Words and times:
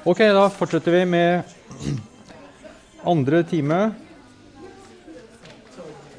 Ok, 0.00 0.22
da 0.32 0.46
fortsetter 0.48 0.94
vi 0.94 1.00
med 1.04 1.42
andre 3.04 3.42
time. 3.44 3.80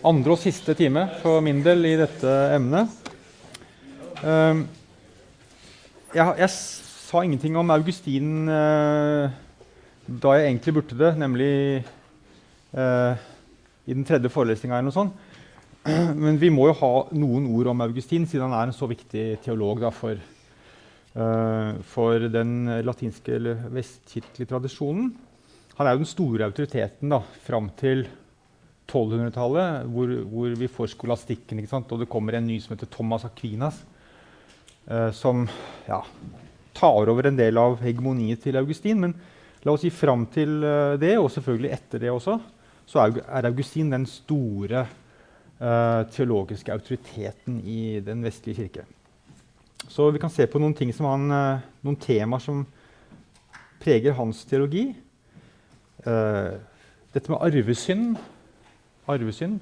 Andre 0.06 0.36
og 0.36 0.38
siste 0.38 0.76
time 0.78 1.08
for 1.24 1.42
min 1.42 1.64
del 1.66 1.88
i 1.90 1.96
dette 1.98 2.36
emnet. 2.54 2.92
Um, 4.22 4.68
jeg, 6.14 6.28
jeg, 6.44 6.52
sa 7.10 7.24
ingenting 7.26 7.58
om 7.58 7.74
Augustin 7.74 8.46
uh, 8.54 9.34
da 10.06 10.36
jeg 10.38 10.52
egentlig 10.52 10.76
burde 10.78 11.00
det, 11.00 11.10
nemlig 11.18 11.56
uh, 12.78 13.18
i 13.90 13.96
den 13.98 14.06
tredje 14.06 14.30
forelesninga 14.30 14.78
eller 14.78 14.92
noe 14.92 15.00
sånt. 15.00 15.18
Men 16.22 16.38
vi 16.38 16.54
må 16.54 16.70
jo 16.70 16.78
ha 16.84 16.92
noen 17.18 17.50
ord 17.50 17.74
om 17.74 17.82
Augustin, 17.88 18.30
siden 18.30 18.46
han 18.46 18.60
er 18.60 18.70
en 18.70 18.78
så 18.78 18.86
viktig 18.94 19.26
teolog 19.42 19.82
da, 19.82 19.90
for, 19.90 20.22
for, 21.12 22.24
den 22.32 22.52
latinske 22.88 23.34
eller 23.36 23.66
vestkirkelige 23.74 24.48
tradisjonen. 24.48 25.10
Han 25.76 25.88
er 25.88 25.96
jo 25.96 26.04
den 26.04 26.08
store 26.08 26.48
autoriteten 26.48 27.12
da, 27.12 27.20
fram 27.44 27.68
til 27.80 28.06
1200-tallet, 28.92 29.88
hvor, 29.92 30.14
hvor, 30.30 30.56
vi 30.60 30.70
får 30.72 30.92
skolastikken, 30.94 31.62
og 31.82 32.00
det 32.02 32.10
kommer 32.12 32.38
en 32.38 32.48
ny 32.48 32.60
som 32.62 32.76
heter 32.76 32.90
Thomas 32.92 33.26
Aquinas, 33.26 33.80
uh, 34.90 35.12
som 35.16 35.48
ja, 35.88 36.02
tar 36.78 37.12
over 37.12 37.30
en 37.30 37.40
del 37.40 37.60
av 37.60 37.80
hegemoniet 37.84 38.44
til 38.44 38.60
Augustin. 38.60 39.00
Men 39.00 39.16
la 39.64 39.76
oss 39.76 39.86
si 39.86 39.94
fram 39.94 40.26
til 40.34 40.60
uh, 40.64 40.98
det, 41.00 41.16
og 41.20 41.32
selvfølgelig 41.32 41.76
etter 41.78 42.04
det 42.04 42.12
også, 42.12 42.40
så 42.90 43.06
er 43.08 43.48
Augustin 43.48 43.94
den 43.94 44.08
store 44.10 44.86
uh, 45.62 46.02
teologiske 46.12 46.74
autoriteten 46.74 47.62
i 47.64 48.02
den 48.04 48.26
vestlige 48.26 48.66
kirke. 48.66 48.88
Så 49.90 50.10
vi 50.12 50.20
kan 50.22 50.32
se 50.32 50.46
på 50.48 50.60
noen 50.62 50.76
han, 51.06 51.32
uh, 51.32 51.62
noen 51.82 51.98
temaer 52.00 52.44
som 52.44 52.66
preger 53.82 54.14
hans 54.18 54.44
teologi. 54.46 54.92
Uh, 56.06 56.60
dette 57.14 57.32
med 57.32 57.42
arvesynd. 57.42 58.18
arvesynd. 59.08 59.60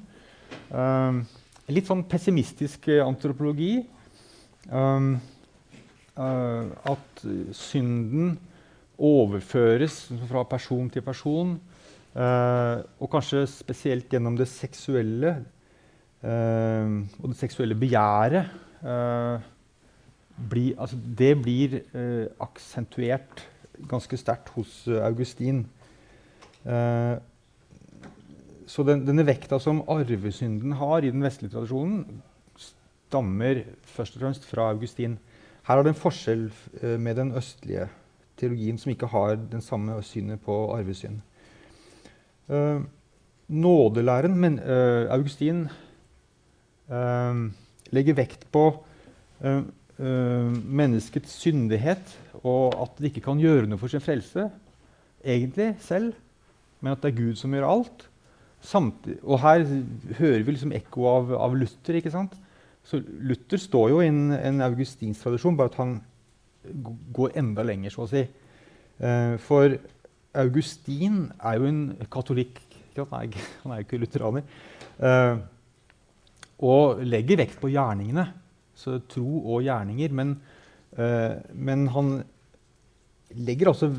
litt 1.69 1.87
sånn 1.87 2.03
pessimistisk 2.03 2.89
antropologi. 3.03 3.85
at 6.19 7.23
synden 7.55 8.37
overføres 8.99 10.11
fra 10.29 10.43
person 10.43 10.89
til 10.89 11.01
person. 11.01 11.59
og 12.99 13.09
kanskje 13.09 13.47
spesielt 13.47 14.11
gjennom 14.11 14.35
det 14.37 14.47
seksuelle 14.47 15.39
Uh, 16.19 17.07
og 17.23 17.31
det 17.31 17.37
seksuelle 17.39 17.77
begjæret 17.79 18.49
uh, 18.83 19.39
bli, 20.49 20.73
altså 20.77 20.97
Det 21.17 21.33
blir 21.41 21.81
eh, 21.93 22.27
aksentuert 22.39 23.47
ganske 23.89 24.17
sterkt 24.19 24.49
hos 24.57 24.87
Augustin. 24.87 25.65
så 28.67 28.83
den, 28.83 29.05
denne 29.07 29.23
vekta 29.25 29.55
som 29.63 29.79
arvesynden 29.87 30.73
har 30.75 30.99
i 30.99 31.11
den 31.13 31.23
vestlige 31.23 31.53
tradisjonen, 31.53 32.21
stammer 32.59 33.61
først 33.87 34.17
og 34.17 34.25
fremst 34.25 34.45
fra 34.45 34.67
Augustin. 34.73 35.15
Her 35.63 35.79
er 35.79 35.87
det 35.87 35.93
en 35.93 36.01
forskjell 36.01 36.43
med 36.99 37.15
den 37.15 37.31
østlige 37.39 37.87
teologien, 38.37 38.77
som 38.77 38.91
ikke 38.91 39.07
har 39.07 39.39
den 39.39 39.63
samme 39.63 39.95
synet 40.03 40.43
på 40.43 40.75
arvesynd. 40.75 41.21
nådelæren 43.47 44.35
Men 44.35 44.59
Augustin 44.59 45.69
Ehm, 46.89 47.51
legger 47.93 48.17
vekt 48.17 48.47
på 48.53 48.63
menneskets 49.99 51.33
syndighet 51.41 52.13
og 52.39 52.75
at 52.79 52.99
det 52.99 53.09
ikke 53.09 53.25
kan 53.25 53.39
gjøre 53.41 53.67
noe 53.67 53.79
for 53.81 53.91
sin 53.91 54.03
frelse 54.03 54.45
egentlig 55.25 55.73
selv, 55.83 56.13
men 56.79 56.93
at 56.93 57.01
det 57.03 57.11
er 57.11 57.17
Gud 57.17 57.39
som 57.39 57.53
gjør 57.53 57.67
alt. 57.67 58.05
Samtidig, 58.63 59.19
og 59.23 59.39
her 59.39 59.63
hører 60.19 60.43
vi 60.43 60.53
liksom 60.53 60.73
ekko 60.75 61.07
av, 61.07 61.33
av, 61.35 61.55
Luther. 61.55 61.95
ikke 61.99 62.11
sant? 62.11 62.35
Så 62.83 62.99
Luther 62.99 63.59
står 63.59 63.89
jo 63.93 64.01
i 64.01 64.09
en, 64.09 64.33
en 64.35 64.63
augustinsk 64.65 65.23
tradisjon, 65.23 65.57
bare 65.59 65.71
at 65.71 65.79
han 65.79 65.93
går 67.15 67.37
enda 67.39 67.63
lenger, 67.63 67.93
så 67.93 68.03
å 68.03 68.09
si. 68.11 68.25
Uh, 68.99 69.35
for 69.43 69.77
Augustin 70.39 71.29
er 71.39 71.59
jo 71.59 71.69
en 71.69 71.83
katolikk. 72.11 72.59
Han 72.99 73.15
er, 73.15 73.47
han 73.63 73.75
er 73.75 73.85
ikke 73.85 73.99
lutheraner. 74.03 74.43
Uh, 74.99 75.39
og 76.59 77.03
legger 77.07 77.39
vekt 77.39 77.59
på 77.61 77.71
gjerningene. 77.71 78.27
Så 78.79 78.99
tro 79.11 79.41
og 79.41 79.63
gjerninger. 79.65 80.13
Men, 80.15 80.35
uh, 80.97 81.35
men 81.53 81.87
han 81.93 82.13
legger 83.35 83.73
også 83.73 83.91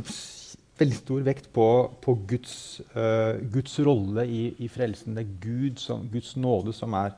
veldig 0.80 0.96
stor 0.96 1.24
vekt 1.26 1.50
på, 1.54 1.66
på 2.00 2.16
Guds, 2.30 2.54
uh, 2.96 3.36
Guds, 3.52 3.76
rolle 3.84 4.24
i, 4.26 4.42
i, 4.58 4.70
frelsen. 4.72 5.16
Det 5.16 5.26
er 5.26 5.34
Gud 5.44 5.82
som, 5.82 6.06
Guds 6.12 6.32
nåde 6.40 6.74
som 6.76 6.96
er, 6.98 7.16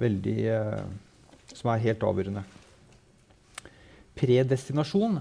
veldig, 0.00 0.38
uh, 0.52 1.48
som 1.54 1.72
er 1.72 1.86
helt 1.88 2.04
avgjørende. 2.06 2.44
Predestinasjon 4.20 5.20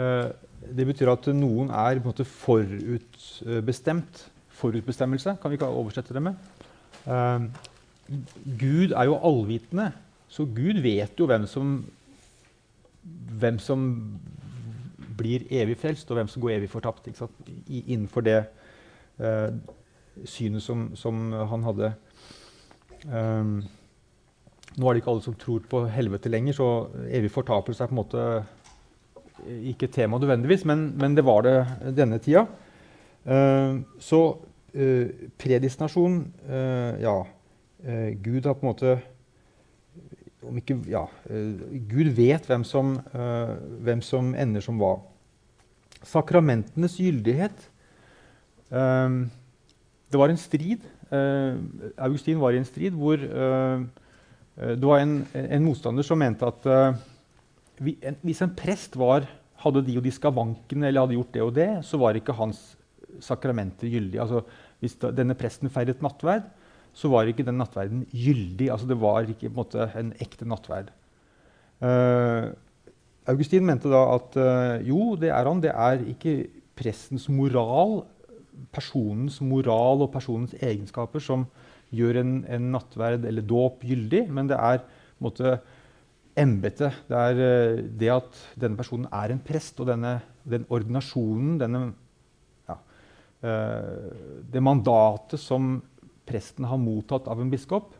det 0.00 0.84
betyr 0.86 1.08
at 1.10 1.26
noen 1.34 1.70
er 1.72 1.98
måte 2.04 2.24
forutbestemt. 2.24 4.20
Forutbestemmelse 4.60 5.34
kan 5.40 5.50
vi 5.50 5.56
ikke 5.58 5.68
oversette 5.68 6.14
det 6.14 6.22
med. 6.24 6.36
Gud 8.60 8.92
er 8.92 9.08
jo 9.08 9.18
allvitende, 9.24 9.90
så 10.30 10.46
Gud 10.46 10.78
vet 10.82 11.18
jo 11.18 11.26
hvem 11.26 11.46
som, 11.50 11.80
hvem 13.40 13.58
som 13.58 13.82
blir 15.18 15.44
evig 15.50 15.76
frelst, 15.80 16.10
og 16.10 16.20
hvem 16.20 16.30
som 16.30 16.42
går 16.42 16.54
evig 16.58 16.70
fortapt. 16.70 17.10
I, 17.66 17.82
innenfor 17.92 18.24
det 18.24 18.38
uh, 19.18 19.50
synet 20.24 20.62
som, 20.62 20.90
som, 20.96 21.32
han 21.50 21.66
hadde. 21.66 21.92
Um, 23.10 23.58
nå 24.76 24.86
er 24.86 24.94
det 24.94 25.02
ikke 25.02 25.12
alle 25.16 25.26
som 25.26 25.36
tror 25.40 25.66
på 25.68 25.82
helvete 25.90 26.30
lenger, 26.30 26.56
så 26.56 26.70
evig 27.10 27.32
fortapelse 27.34 27.82
er 27.82 27.90
på 27.90 27.96
en 27.96 28.02
måte 28.02 28.26
ikke 29.72 29.88
tema 29.90 30.18
nødvendigvis, 30.20 30.66
men, 30.68 30.92
men 31.00 31.16
det 31.16 31.24
var 31.26 31.42
det 31.42 31.56
denne 31.96 32.20
tida. 32.22 32.46
Uh, 33.26 33.82
så 34.00 34.22
uh, 34.76 35.28
predestinasjon 35.40 36.22
Ja. 37.02 37.18
Uh, 37.80 38.10
Gud 38.22 38.44
har 38.44 38.54
på 38.54 38.66
en 38.66 38.70
måte 38.70 39.00
om 40.46 40.56
ikke, 40.60 40.78
ja, 40.90 41.04
uh, 41.30 41.64
Gud 41.90 42.12
vet 42.16 42.46
hvem 42.48 42.64
som, 42.66 42.96
uh, 43.14 43.54
hvem 43.84 44.02
som, 44.04 44.32
ender 44.34 44.64
som 44.64 44.80
hva. 44.80 44.96
Sakramentenes 46.06 46.94
gyldighet 46.96 47.66
Det 48.70 50.16
var 50.16 50.30
en 50.30 50.38
strid. 50.40 50.86
Augustin 51.98 52.38
var 52.40 52.54
i 52.54 52.60
en 52.60 52.64
strid 52.64 52.94
hvor 52.96 53.20
det 53.20 54.86
var 54.86 55.02
en, 55.02 55.12
en, 55.34 55.66
motstander 55.66 56.06
som 56.06 56.22
mente 56.22 56.46
at 56.46 56.70
hvis 58.22 58.40
en 58.40 58.54
prest 58.56 58.96
var, 58.96 59.26
hadde 59.60 59.82
de 59.84 59.98
og 59.98 60.06
de 60.06 60.14
skavankene 60.14 60.88
eller 60.88 61.04
hadde 61.04 61.18
gjort 61.18 61.34
det 61.34 61.44
og 61.44 61.52
det, 61.58 61.68
så 61.84 62.00
var 62.00 62.16
ikke 62.16 62.38
hans 62.38 62.62
sakramenter 63.20 63.90
gyldige. 63.90 64.22
Altså, 64.22 64.40
hvis 64.80 64.96
denne 65.02 65.36
presten 65.36 65.68
feiret 65.72 66.00
nattverd, 66.00 66.48
så 66.96 67.10
var 67.12 67.28
ikke 67.30 67.46
den 67.46 67.60
nattverden 67.60 68.04
gyldig. 68.10 68.70
Altså, 68.72 68.88
det 68.90 68.98
var 69.00 69.28
ikke 69.28 69.48
en, 69.48 69.56
måte, 69.56 69.86
en 69.98 70.12
ekte 70.22 70.48
nattverd. 70.48 70.90
Uh, 71.80 72.52
Augustin 73.30 73.64
mente 73.64 73.90
da 73.92 74.02
at 74.16 74.36
uh, 74.36 74.76
jo, 74.84 75.14
det 75.20 75.30
er 75.32 75.48
han. 75.48 75.62
Det 75.62 75.72
er 75.72 76.04
ikke 76.12 76.34
prestens 76.76 77.28
moral, 77.32 78.02
personens 78.74 79.38
moral 79.44 80.04
og 80.04 80.12
personens 80.12 80.52
egenskaper 80.60 81.22
som 81.24 81.46
gjør 81.94 82.20
en, 82.20 82.32
en 82.46 82.70
nattverd 82.74 83.24
eller 83.26 83.46
dåp 83.46 83.84
gyldig, 83.86 84.26
men 84.30 84.50
det 84.50 84.58
er 84.58 84.82
måte, 85.22 85.58
embetet. 86.38 87.00
Det 87.08 87.16
er 87.16 87.40
uh, 87.40 87.80
det 88.02 88.12
at 88.18 88.44
denne 88.60 88.78
personen 88.78 89.08
er 89.14 89.32
en 89.32 89.42
prest, 89.44 89.80
og 89.80 89.88
denne, 89.90 90.18
den 90.44 90.66
ordinasjonen, 90.68 91.56
denne, 91.60 91.84
ja, 92.68 92.76
det 94.52 94.60
mandatet 94.60 95.40
som 95.40 95.78
presten 96.30 96.66
har 96.70 96.80
mottatt 96.80 97.28
av 97.30 97.40
en 97.42 97.50
biskop, 97.50 97.94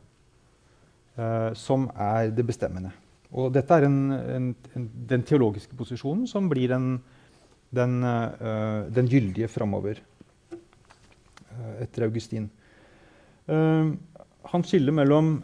eh, 1.19 1.51
som 1.59 1.89
er 1.99 2.31
det 2.35 2.47
bestemmende. 2.47 2.93
Og 3.31 3.53
dette 3.55 3.77
er 3.77 3.87
en, 3.87 3.99
en, 4.11 4.47
en, 4.75 4.87
den 5.11 5.23
teologiske 5.27 5.77
posisjonen 5.79 6.27
som 6.31 6.49
blir 6.51 6.73
den, 6.73 6.87
den, 7.71 8.01
uh, 8.03 8.91
den 8.91 9.07
gyldige 9.07 9.47
framover 9.47 10.01
uh, 10.51 11.77
etter 11.79 12.09
Augustin. 12.09 12.49
Uh, 13.47 13.95
han 14.51 14.67
skiller 14.67 14.95
mellom 14.95 15.41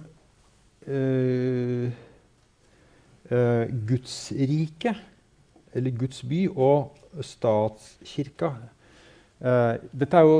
Guds 3.86 4.14
rike, 4.38 4.92
eller 5.74 5.94
Guds 5.98 6.20
by, 6.26 6.44
og 6.54 7.22
statskirka, 7.26 8.52
Uh, 8.54 8.75
jo, 9.42 10.36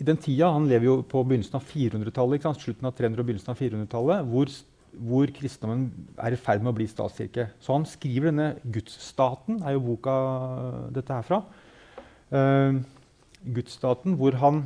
I 0.00 0.04
den 0.04 0.18
tida, 0.20 0.50
Han 0.52 0.68
lever 0.68 0.84
jo 0.84 1.02
på 1.02 1.22
begynnelsen 1.24 1.56
av 1.56 1.64
400-tallet, 1.64 2.44
slutten 2.60 2.86
av 2.86 2.94
300- 2.94 3.18
og 3.18 3.26
begynnelsen 3.26 3.52
av 3.54 3.60
400-tallet, 3.60 4.26
hvor, 4.28 4.52
hvor 5.00 5.32
kristendommen 5.32 5.86
er 6.20 6.32
i 6.32 6.40
ferd 6.40 6.60
med 6.60 6.74
å 6.74 6.76
bli 6.76 6.86
statskirke. 6.90 7.48
Så 7.60 7.72
han 7.72 7.86
skriver 7.88 8.30
denne 8.30 8.56
'Gudsstaten', 8.64 9.62
er 9.64 9.72
jo 9.78 9.86
boka 9.86 10.16
dette 10.92 11.12
herfra. 11.12 11.42
uh, 12.32 12.82
gudsstaten, 13.42 14.14
hvor 14.14 14.36
han 14.38 14.62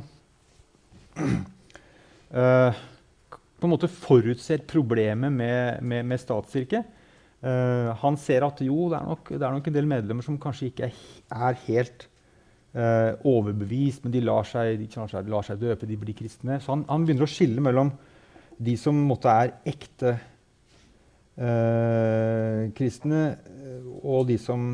uh, 1.17 2.73
på 3.57 3.65
en 3.65 3.73
måte 3.73 3.89
forutser 3.89 4.61
problemet 4.69 5.33
med, 5.33 5.81
med, 5.81 6.05
med 6.05 6.21
statskirke. 6.21 6.83
Uh, 7.41 7.93
han 8.01 8.17
ser 8.17 8.45
at 8.45 8.61
jo, 8.65 8.89
det 8.91 8.99
er, 8.99 9.07
nok, 9.07 9.29
det 9.29 9.41
er, 9.41 9.51
nok, 9.53 9.67
en 9.67 9.75
del 9.75 9.89
medlemmer 9.89 10.25
som 10.25 10.39
kanskje 10.41 10.71
ikke 10.71 10.89
er, 10.89 11.01
er 11.33 11.59
helt 11.67 12.07
overbevist, 12.77 14.03
men 14.03 14.13
de 14.13 14.21
lar, 14.21 14.45
seg, 14.45 14.77
de 14.77 14.87
lar, 15.31 15.45
seg, 15.45 15.59
døpe, 15.61 15.87
de 15.89 15.97
blir 15.97 16.17
kristne. 16.17 16.59
Så 16.61 16.75
han, 16.75 16.83
han, 16.89 17.05
begynner 17.07 17.25
å 17.25 17.31
skille 17.31 17.63
mellom 17.63 17.89
de 18.57 18.75
som 18.77 18.97
måtte, 19.09 19.33
er 19.33 19.55
ekte 19.69 20.13
eh, 21.37 22.67
kristne, 22.77 23.23
og 24.03 24.27
de 24.29 24.37
som 24.41 24.69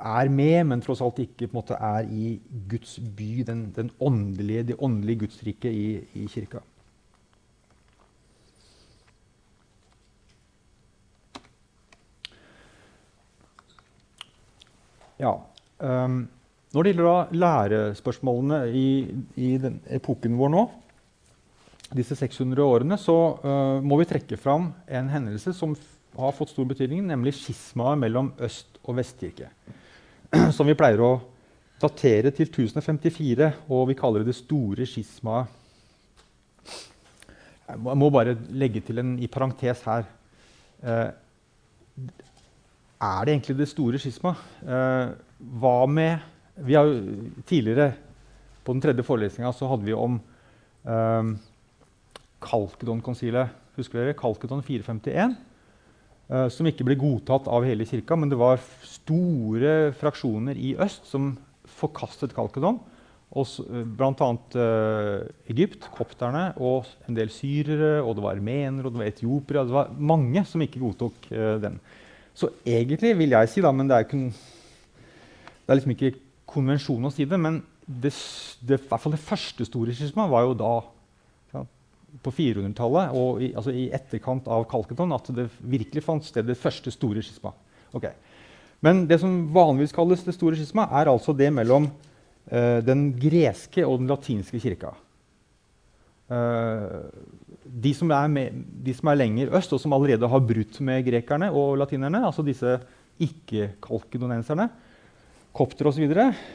er 0.00 0.28
med, 0.32 0.64
men 0.64 0.82
tross 0.84 1.02
alt 1.04 1.20
ikke 1.22 1.50
måte, 1.52 1.76
er 1.76 2.08
i 2.08 2.34
Guds 2.70 2.98
by, 3.16 3.30
den, 3.46 3.68
den 3.76 3.92
åndelige, 4.00 4.70
det 4.72 4.80
åndelige 4.80 5.26
gudsriket 5.26 5.72
i, 5.72 6.00
i 6.14 6.26
kirka. 6.28 6.64
Ja. 15.20 15.34
Um, 15.80 16.22
når 16.70 16.86
det 16.86 16.92
gjelder 16.92 17.32
lærespørsmålene 17.34 18.60
i, 18.76 18.88
i 19.40 19.54
den 19.58 19.80
epoken 19.90 20.36
vår 20.38 20.52
nå, 20.52 20.66
disse 21.96 22.14
600 22.14 22.62
årene, 22.62 22.98
så 23.00 23.16
uh, 23.42 23.78
må 23.82 23.98
vi 23.98 24.06
trekke 24.06 24.38
fram 24.38 24.68
en 24.86 25.08
hendelse 25.10 25.54
som 25.56 25.74
har 26.18 26.36
fått 26.36 26.52
stor 26.52 26.68
betydning, 26.70 27.02
nemlig 27.06 27.34
skismaet 27.38 27.98
mellom 27.98 28.30
øst- 28.42 28.78
og 28.84 28.98
vestkirke. 28.98 29.50
Som 30.56 30.68
vi 30.70 30.76
pleier 30.78 31.00
å 31.02 31.14
datere 31.80 32.30
til 32.34 32.46
1054, 32.50 33.50
og 33.72 33.88
vi 33.90 33.96
kaller 33.98 34.22
det 34.22 34.30
det 34.30 34.38
store 34.38 34.86
skismaet. 34.86 35.58
Jeg 37.70 37.78
må 37.78 38.10
bare 38.10 38.34
legge 38.50 38.82
til 38.82 38.98
en 39.02 39.14
i 39.22 39.30
parentes 39.30 39.82
her. 39.86 40.06
Uh, 40.82 41.10
er 43.00 43.24
det 43.24 43.34
egentlig 43.34 43.56
det 43.58 43.70
store 43.70 44.00
skisma? 44.00 44.34
Eh, 44.60 45.12
hva 45.60 45.76
med 45.88 46.26
vi 46.60 46.76
har 46.76 46.90
Tidligere, 47.48 47.94
på 48.64 48.74
den 48.74 48.82
tredje 48.84 49.04
forelesninga, 49.06 49.52
hadde 49.52 49.86
vi 49.86 49.96
om 49.96 50.18
eh, 50.84 51.30
Kalkedon-konsilet. 52.44 53.56
Husker 53.78 54.02
dere? 54.02 54.18
Kalkedon 54.18 54.62
451. 54.66 55.38
Eh, 56.30 56.46
som 56.52 56.68
ikke 56.68 56.84
ble 56.86 56.98
godtatt 57.00 57.48
av 57.50 57.64
hele 57.66 57.88
kirka, 57.88 58.18
men 58.18 58.30
det 58.30 58.38
var 58.38 58.60
store 58.86 59.92
fraksjoner 59.98 60.58
i 60.60 60.76
øst 60.78 61.08
som 61.10 61.32
forkastet 61.80 62.36
Kalkedon. 62.36 62.82
Bl.a. 63.30 64.28
Uh, 64.58 65.20
Egypt, 65.52 65.84
kopterne, 65.94 66.48
og 66.58 66.88
en 67.06 67.14
del 67.14 67.30
syrere, 67.30 68.00
og 68.02 68.16
det 68.18 68.24
var 68.24 68.34
armenere 68.34 68.88
og 68.88 68.96
det 68.96 69.02
var 69.04 69.10
etiopiere. 69.10 69.62
Det 69.68 69.76
var 69.76 69.92
mange 69.94 70.42
som 70.50 70.64
ikke 70.64 70.82
godtok 70.82 71.28
uh, 71.30 71.54
den. 71.62 71.78
Så 72.40 72.48
egentlig 72.64 73.12
vil 73.18 73.34
jeg 73.36 73.52
si, 73.52 73.60
da, 73.64 73.72
men 73.74 73.90
det 73.90 73.96
er, 73.96 74.06
ikke, 74.06 74.30
det 74.30 75.72
er 75.72 75.78
liksom 75.78 75.92
ikke 75.96 76.14
konvensjon 76.50 77.04
å 77.04 77.12
si 77.12 77.26
det, 77.28 77.38
men 77.40 77.60
det, 77.84 78.12
det, 78.64 78.78
i 78.78 78.88
hvert 78.88 79.02
fall 79.02 79.14
det 79.14 79.22
første 79.22 79.66
store 79.66 79.94
skismaet 79.96 80.30
var 80.30 80.46
jo 80.46 80.56
da 80.58 80.72
ja, 81.56 81.64
på 82.24 82.32
400-tallet 82.36 83.16
og 83.18 83.42
i, 83.44 83.50
altså 83.52 83.74
i, 83.74 83.88
etterkant 83.94 84.48
av 84.50 84.66
Kalketon 84.70 85.16
at 85.16 85.30
det 85.36 85.48
virkelig 85.58 86.04
fant 86.06 86.26
sted 86.26 86.48
det 86.48 86.58
første 86.58 86.92
store 86.94 87.24
skismaet. 87.26 87.58
Okay. 87.96 88.14
Men 88.84 89.04
det 89.10 89.18
som 89.20 89.42
vanligvis 89.52 89.92
kalles 89.92 90.22
det 90.24 90.36
store 90.36 90.56
skismaet, 90.56 90.94
er 90.96 91.10
altså 91.12 91.34
det 91.36 91.50
mellom 91.52 91.90
uh, 91.90 92.78
den 92.86 93.10
greske 93.20 93.84
og 93.84 93.98
den 94.00 94.08
latinske 94.08 94.62
kirka. 94.62 94.94
Uh, 96.30 97.10
de 97.70 97.92
som, 97.94 98.10
med, 98.32 98.62
de 98.84 98.94
som, 98.96 99.10
er 99.12 99.18
lenger 99.20 99.54
øst, 99.56 99.72
og 99.72 99.80
som 99.82 99.94
allerede 99.94 100.28
har 100.28 100.42
brutt 100.42 100.80
med 100.82 101.04
grekerne 101.06 101.50
og 101.54 101.78
latinerne, 101.78 102.24
altså 102.26 102.42
disse 102.46 102.78
ikke-kalkedonenserne, 103.20 104.68
kopter 105.54 105.90
osv., 105.90 106.10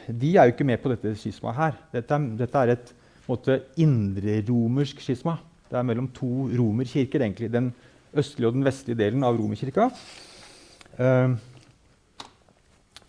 de 0.08 0.30
er 0.36 0.46
jo 0.46 0.54
ikke 0.54 0.66
med 0.68 0.80
på 0.82 0.92
dette 0.92 1.14
skismaet 1.20 1.56
her. 1.56 1.80
Dette 1.94 2.16
er, 2.16 2.30
dette 2.40 2.62
er 2.62 2.74
et 2.74 2.94
måte, 3.26 3.60
indreromersk 3.82 5.00
skisma. 5.02 5.36
Det 5.66 5.78
er 5.78 5.86
mellom 5.86 6.08
to 6.14 6.48
romerkirker, 6.52 7.24
egentlig. 7.24 7.50
Den 7.52 7.72
østlige 8.16 8.50
og 8.50 8.56
den 8.56 8.66
vestlige 8.66 8.98
delen 8.98 9.24
av 9.26 9.36
romerkirka. 9.38 9.88
Uh, 10.96 11.34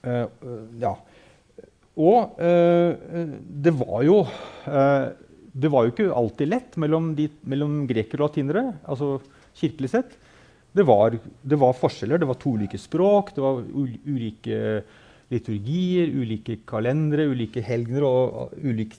uh, 0.03 0.25
ja. 0.81 0.95
Og 1.97 2.39
uh, 2.41 3.21
det 3.67 3.73
var 3.77 4.03
jo 4.05 4.19
det 5.53 5.71
var 5.71 5.85
jo 5.85 5.93
ikke 5.93 6.11
alltid 6.13 6.51
lett 6.51 6.77
mellom, 6.81 7.11
de, 7.17 7.27
mellom 7.47 7.81
grekere 7.89 8.23
og 8.23 8.31
latinere. 8.31 8.65
altså 8.83 9.17
kirkelig 9.57 9.91
sett. 9.93 10.15
Det 10.77 10.85
var, 10.85 11.17
det 11.41 11.57
var, 11.57 11.73
forskjeller. 11.73 12.21
Det 12.21 12.29
var 12.29 12.37
to 12.41 12.53
ulike 12.57 12.79
språk, 12.79 13.33
det 13.35 13.43
var 13.43 13.63
ulike 13.73 14.59
liturgier, 15.33 16.11
ulike 16.13 16.59
kalendere, 16.67 17.27
ulike 17.31 17.63
helgener 17.65 18.05
og, 18.07 18.37
og 18.43 18.67
ulik 18.67 18.93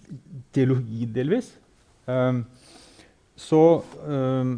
teologi 0.53 1.07
delvis. 1.15 1.53
Um, 2.09 2.43
så, 3.39 3.63
um, 4.03 4.57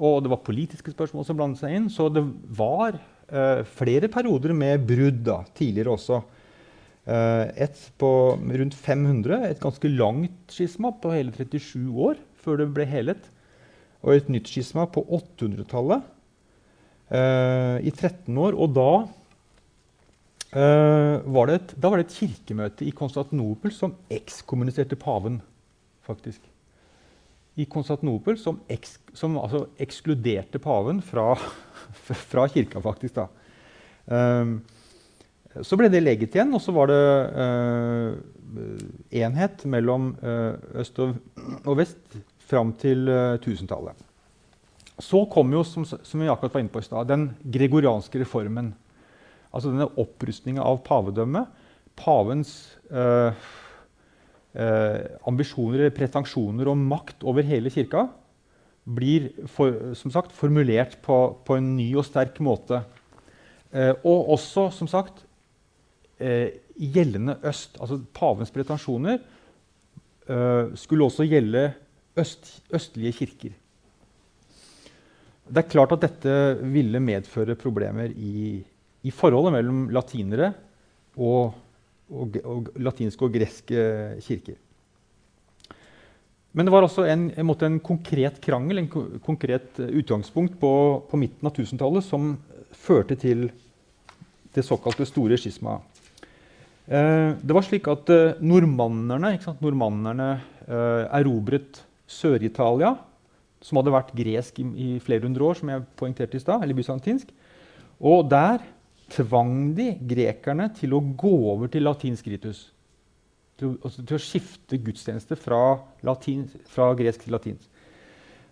og 0.00 0.22
det 0.24 0.32
var 0.32 0.46
politiske 0.46 0.94
spørsmål 0.94 1.26
som 1.28 1.38
blandet 1.38 1.60
seg 1.60 1.76
inn. 1.76 1.90
Så 1.92 2.08
det 2.10 2.24
var 2.56 2.96
uh, 2.96 3.60
flere 3.76 4.08
perioder 4.10 4.56
med 4.56 4.86
brudd 4.88 5.20
da, 5.28 5.42
tidligere 5.58 5.98
også. 5.98 6.22
Eh, 7.02 7.48
et 7.64 7.78
på 7.98 8.08
rundt 8.38 8.74
500, 8.78 9.48
et 9.48 9.62
ganske 9.62 9.88
langt 9.90 10.52
skisma 10.54 10.92
på 11.02 11.10
hele 11.10 11.34
37 11.34 11.88
år 11.90 12.20
før 12.42 12.60
det 12.60 12.68
ble 12.74 12.86
helet. 12.86 13.24
Og 14.02 14.14
et 14.14 14.30
nytt 14.30 14.50
skisma 14.50 14.86
på 14.90 15.02
800-tallet 15.18 16.06
eh, 17.10 17.82
i 17.86 17.90
13 17.90 18.38
år. 18.38 18.54
Og 18.54 18.74
da, 18.78 18.92
eh, 20.54 21.16
var 21.26 21.50
det 21.50 21.58
et, 21.58 21.74
var 21.82 21.98
det 21.98 22.06
et 22.06 22.16
kirkemøte 22.20 22.86
i 22.86 22.94
Konstantinopel 22.94 23.74
som 23.74 23.96
ekskommuniserte 24.10 24.98
paven, 24.98 25.40
faktisk. 26.06 26.42
I 27.58 27.66
Konstantinopel 27.68 28.38
som, 28.40 28.62
eks, 28.70 28.94
som 29.14 29.34
altså 29.42 29.66
ekskluderte 29.82 30.62
paven 30.62 31.02
fra, 31.04 31.34
fra 32.30 32.46
kirka, 32.50 32.80
faktisk. 32.82 33.18
da. 33.18 33.26
Um, 34.06 34.62
så 35.60 35.76
ble 35.76 35.90
det 35.92 36.00
legget 36.00 36.36
igjen, 36.36 36.52
og 36.56 36.62
så 36.64 36.72
var 36.72 36.88
det 36.88 37.00
uh, 37.36 38.12
enhet 39.22 39.64
mellom 39.68 40.14
uh, 40.22 40.54
øst 40.80 41.00
og, 41.04 41.18
og, 41.66 41.74
vest 41.76 42.16
fram 42.48 42.72
til 42.80 43.04
uh, 43.10 43.36
1000-tallet. 43.36 44.06
Så 45.02 45.24
kom 45.32 45.52
jo, 45.52 45.64
som, 45.66 45.84
som, 45.84 46.22
vi 46.22 46.30
akkurat 46.30 46.54
var 46.56 46.62
inne 46.62 46.72
på 46.72 46.80
i 46.80 46.86
stad, 46.86 47.10
den 47.10 47.26
gregorianske 47.52 48.22
reformen. 48.22 48.70
Altså 49.52 49.72
denne 49.72 49.90
opprustninga 50.00 50.64
av 50.64 50.80
pavedømmet. 50.86 51.60
Pavens 51.98 52.52
ambisjoner 55.28 55.80
eller 55.80 55.92
pretensjoner 55.96 56.68
om 56.72 56.86
makt 56.88 57.24
over 57.28 57.44
hele 57.44 57.72
kirka 57.72 58.06
blir 58.84 59.28
for, 59.52 59.92
som 59.96 60.12
sagt, 60.12 60.32
formulert 60.36 60.96
på, 61.04 61.18
på, 61.44 61.56
en 61.58 61.74
ny 61.76 61.90
og 62.00 62.06
sterk 62.08 62.40
måte. 62.44 62.80
og 64.04 64.32
også, 64.36 64.70
som 64.76 64.88
sagt, 64.88 65.24
eh, 65.24 65.31
gjeldende 66.76 67.38
øst. 67.48 67.78
Altså 67.80 68.00
pavens 68.14 68.52
pretensjoner 68.54 69.18
eh, 70.28 70.72
skulle 70.78 71.06
også 71.06 71.26
gjelde 71.28 71.72
øst, 72.16 72.62
østlige 72.72 73.12
kirker. 73.12 73.58
Det 75.52 75.60
er 75.60 75.68
klart 75.68 75.92
at 75.92 76.04
dette 76.04 76.34
ville 76.72 77.00
medføre 77.02 77.58
problemer 77.58 78.12
i, 78.14 78.62
i 79.02 79.10
forholdet 79.10 79.52
mellom 79.56 79.88
latinere 79.92 80.52
og, 81.16 81.54
og, 82.08 82.36
og, 82.44 82.70
latinske 82.80 83.26
og 83.26 83.34
greske 83.34 83.82
kirker. 84.22 84.60
Men 86.52 86.68
det 86.68 86.72
var 86.72 86.84
også 86.84 87.06
en, 87.08 87.30
en, 87.36 87.50
en 87.50 87.78
konkret 87.80 88.40
krangel, 88.44 88.78
en 88.78 88.88
konkret 89.24 89.80
utgangspunkt 89.80 90.58
på, 90.60 90.72
på 91.08 91.20
midten 91.20 91.48
av 91.48 91.56
1000-tallet 91.56 92.04
som 92.04 92.34
førte 92.76 93.16
til 93.16 93.46
det 94.52 94.64
såkalte 94.64 95.06
store 95.08 95.38
skismaet. 95.40 95.91
Eh, 96.86 97.30
det 97.38 97.54
var 97.54 97.62
slik 97.62 97.86
at 97.90 98.10
eh, 98.10 98.42
normannerne, 98.42 99.36
normannerne 99.62 100.28
eh, 100.66 101.04
erobret 101.20 101.82
Sør-Italia, 102.10 102.96
som 103.62 103.78
hadde 103.78 103.94
vært 103.94 104.14
gresk 104.18 104.58
i, 104.58 104.66
i, 104.66 104.88
flere 105.02 105.22
hundre 105.28 105.46
år, 105.46 105.60
som 105.60 105.70
jeg 105.70 105.84
poengterte 105.98 106.38
i 106.38 106.42
stad, 106.42 106.64
eller 106.64 106.76
bysantinsk. 106.76 107.30
Og 108.02 108.26
der 108.30 108.64
tvang 109.12 109.72
de 109.76 109.92
grekerne 110.10 110.66
til 110.74 110.96
å 110.96 111.02
gå 111.02 111.32
over 111.52 111.70
til 111.70 111.86
latinsk 111.86 112.26
ritus. 112.32 112.64
Til, 113.60 113.76
altså, 113.84 114.02
til 114.02 114.18
å 114.18 114.22
skifte 114.24 114.80
gudstjeneste 114.82 115.38
fra, 115.38 115.76
latin, 116.02 116.48
fra, 116.72 116.90
gresk 116.98 117.26
til 117.26 117.36
latinsk. 117.36 117.68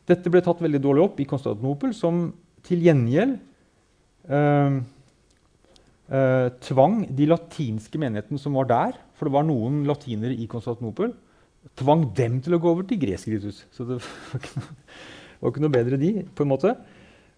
Dette 0.06 0.30
ble 0.30 0.42
tatt 0.44 0.62
veldig 0.62 0.80
dårlig 0.82 1.02
opp 1.02 1.18
i 1.22 1.26
Konstantinopel, 1.28 1.94
som 1.96 2.28
til 2.66 2.84
gjengjeld 2.84 3.38
eh, 4.30 4.78
tvang 6.10 7.04
de 7.14 7.26
latinske 7.30 7.98
menighetene 8.02 8.40
som 8.42 8.56
var 8.58 8.66
der, 8.66 8.96
for 9.14 9.28
det 9.28 9.34
var 9.36 9.44
noen 9.46 9.84
latinere 9.86 10.34
i 10.34 10.48
Konstantinopel. 10.50 11.12
Tvang 11.76 12.06
dem 12.16 12.38
til 12.40 12.56
å 12.56 12.60
gå 12.62 12.70
over 12.72 12.86
til 12.88 13.00
gresk 13.02 13.28
ritus. 13.28 13.64
Så 13.74 13.84
det 13.86 14.00
var 14.30 14.40
ikke 14.40 14.62
noe, 14.62 14.78
var 15.40 15.52
ikke 15.52 15.64
noe 15.64 15.74
bedre, 15.74 16.00
de, 16.00 16.12
på 16.34 16.46
en 16.46 16.50
måte. 16.50 16.72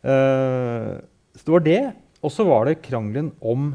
Uh, 0.02 1.02
så 1.34 1.44
det 1.44 1.56
var 1.56 1.66
det. 1.66 1.82
Og 2.22 2.30
så 2.30 2.46
var 2.46 2.68
det 2.68 2.80
krangelen 2.84 3.32
om 3.42 3.72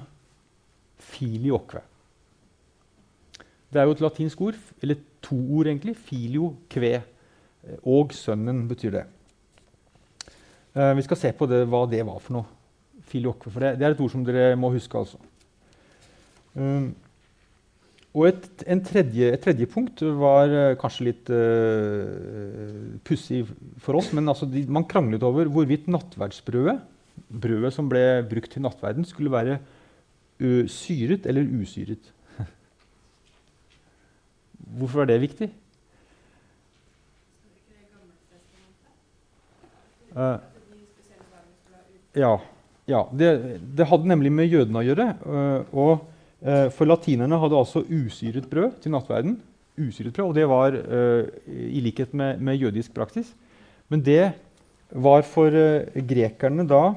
filioque. 1.03 1.83
Det 3.67 3.81
er 3.81 3.89
jo 3.89 3.97
et 3.97 4.03
latinsk 4.05 4.41
ord, 4.47 4.59
eller 4.79 5.01
to 5.23 5.35
ord 5.59 5.67
egentlig. 5.67 5.97
Filio, 5.99 6.53
kve. 6.71 6.95
Og 7.83 8.15
sønnen 8.15 8.63
betyr 8.69 8.95
det. 9.01 9.05
Uh, 10.77 10.93
vi 10.95 11.03
skal 11.03 11.19
se 11.19 11.33
på 11.35 11.49
det, 11.49 11.65
hva 11.67 11.83
det 11.91 12.05
var 12.07 12.23
for 12.23 12.39
noe. 12.39 12.56
Filioque, 13.07 13.51
for 13.51 13.63
det, 13.63 13.77
det, 13.79 13.87
er 13.87 13.95
et 13.95 14.03
ord 14.03 14.13
som 14.13 14.23
dere 14.27 14.55
må 14.59 14.71
huske. 14.73 14.99
altså. 14.99 15.19
Um, 16.57 16.89
og 18.17 18.25
et, 18.31 18.45
tredje, 18.87 19.29
et, 19.29 19.41
tredje, 19.43 19.67
punkt 19.69 20.01
var 20.17 20.49
uh, 20.49 20.75
kanskje 20.81 21.05
litt 21.05 21.29
uh, 21.29 22.97
pussig 23.05 23.43
for 23.83 23.99
oss. 23.99 24.09
Men 24.17 24.31
altså 24.31 24.47
de, 24.49 24.63
man 24.65 24.87
kranglet 24.89 25.25
over 25.27 25.51
hvorvidt 25.53 25.89
nattverdsbrødet, 25.91 26.79
brødet 27.27 27.73
som 27.75 27.89
ble 27.91 28.03
brukt 28.29 28.51
til 28.53 28.65
nattverden, 28.65 29.05
skulle 29.05 29.33
være 29.33 29.59
uh, 29.59 30.65
syret 30.71 31.29
eller 31.29 31.45
usyret. 31.61 32.11
Hvorfor 34.79 35.05
er 35.05 35.11
det 35.13 35.21
viktig? 35.27 35.51
Uh, 40.17 40.39
ja. 42.17 42.37
Ja 42.87 43.01
det, 43.11 43.31
det, 43.75 43.87
hadde 43.89 44.09
nemlig 44.09 44.31
med 44.31 44.47
jødene 44.51 44.81
å 44.81 44.87
gjøre. 44.87 45.09
Uh, 45.23 45.75
og 45.75 46.05
Eh, 46.37 46.67
for 46.69 46.85
latinerne 46.85 47.39
hadde 47.41 47.57
altså 47.57 47.81
usyret 47.89 48.45
brød 48.49 48.77
til 48.83 48.93
nattverden. 48.93 49.39
Usyret 49.77 50.13
brød, 50.13 50.29
og 50.29 50.35
det 50.37 50.45
var 50.49 50.73
uh, 50.73 51.25
i 51.47 51.81
likhet 51.85 52.13
med, 52.13 52.39
med, 52.41 52.57
jødisk 52.57 52.93
praksis. 52.93 53.33
Men 53.89 54.01
det 54.05 54.33
var 54.91 55.21
for 55.25 55.53
grekerne 56.07 56.65
da 56.67 56.95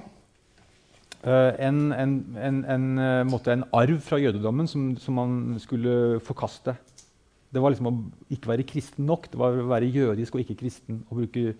en, 1.61 1.93
en, 1.93 2.15
en, 2.41 2.61
en, 2.65 3.65
arv 3.77 3.99
fra 4.01 4.17
jødedommen 4.17 4.69
som, 4.69 4.95
som, 4.97 5.15
man 5.15 5.59
skulle 5.61 6.21
forkaste. 6.25 6.73
Det 7.53 7.61
var 7.61 7.75
liksom 7.75 7.91
å 7.91 7.95
ikke 8.33 8.49
være 8.55 8.65
kristen 8.65 9.05
nok. 9.05 9.29
Det 9.29 9.41
var 9.41 9.61
å 9.61 9.69
være 9.69 9.93
jødisk 9.93 10.39
og 10.39 10.45
ikke 10.45 10.57
kristen 10.63 11.03
og 11.11 11.21
bruke, 11.21 11.53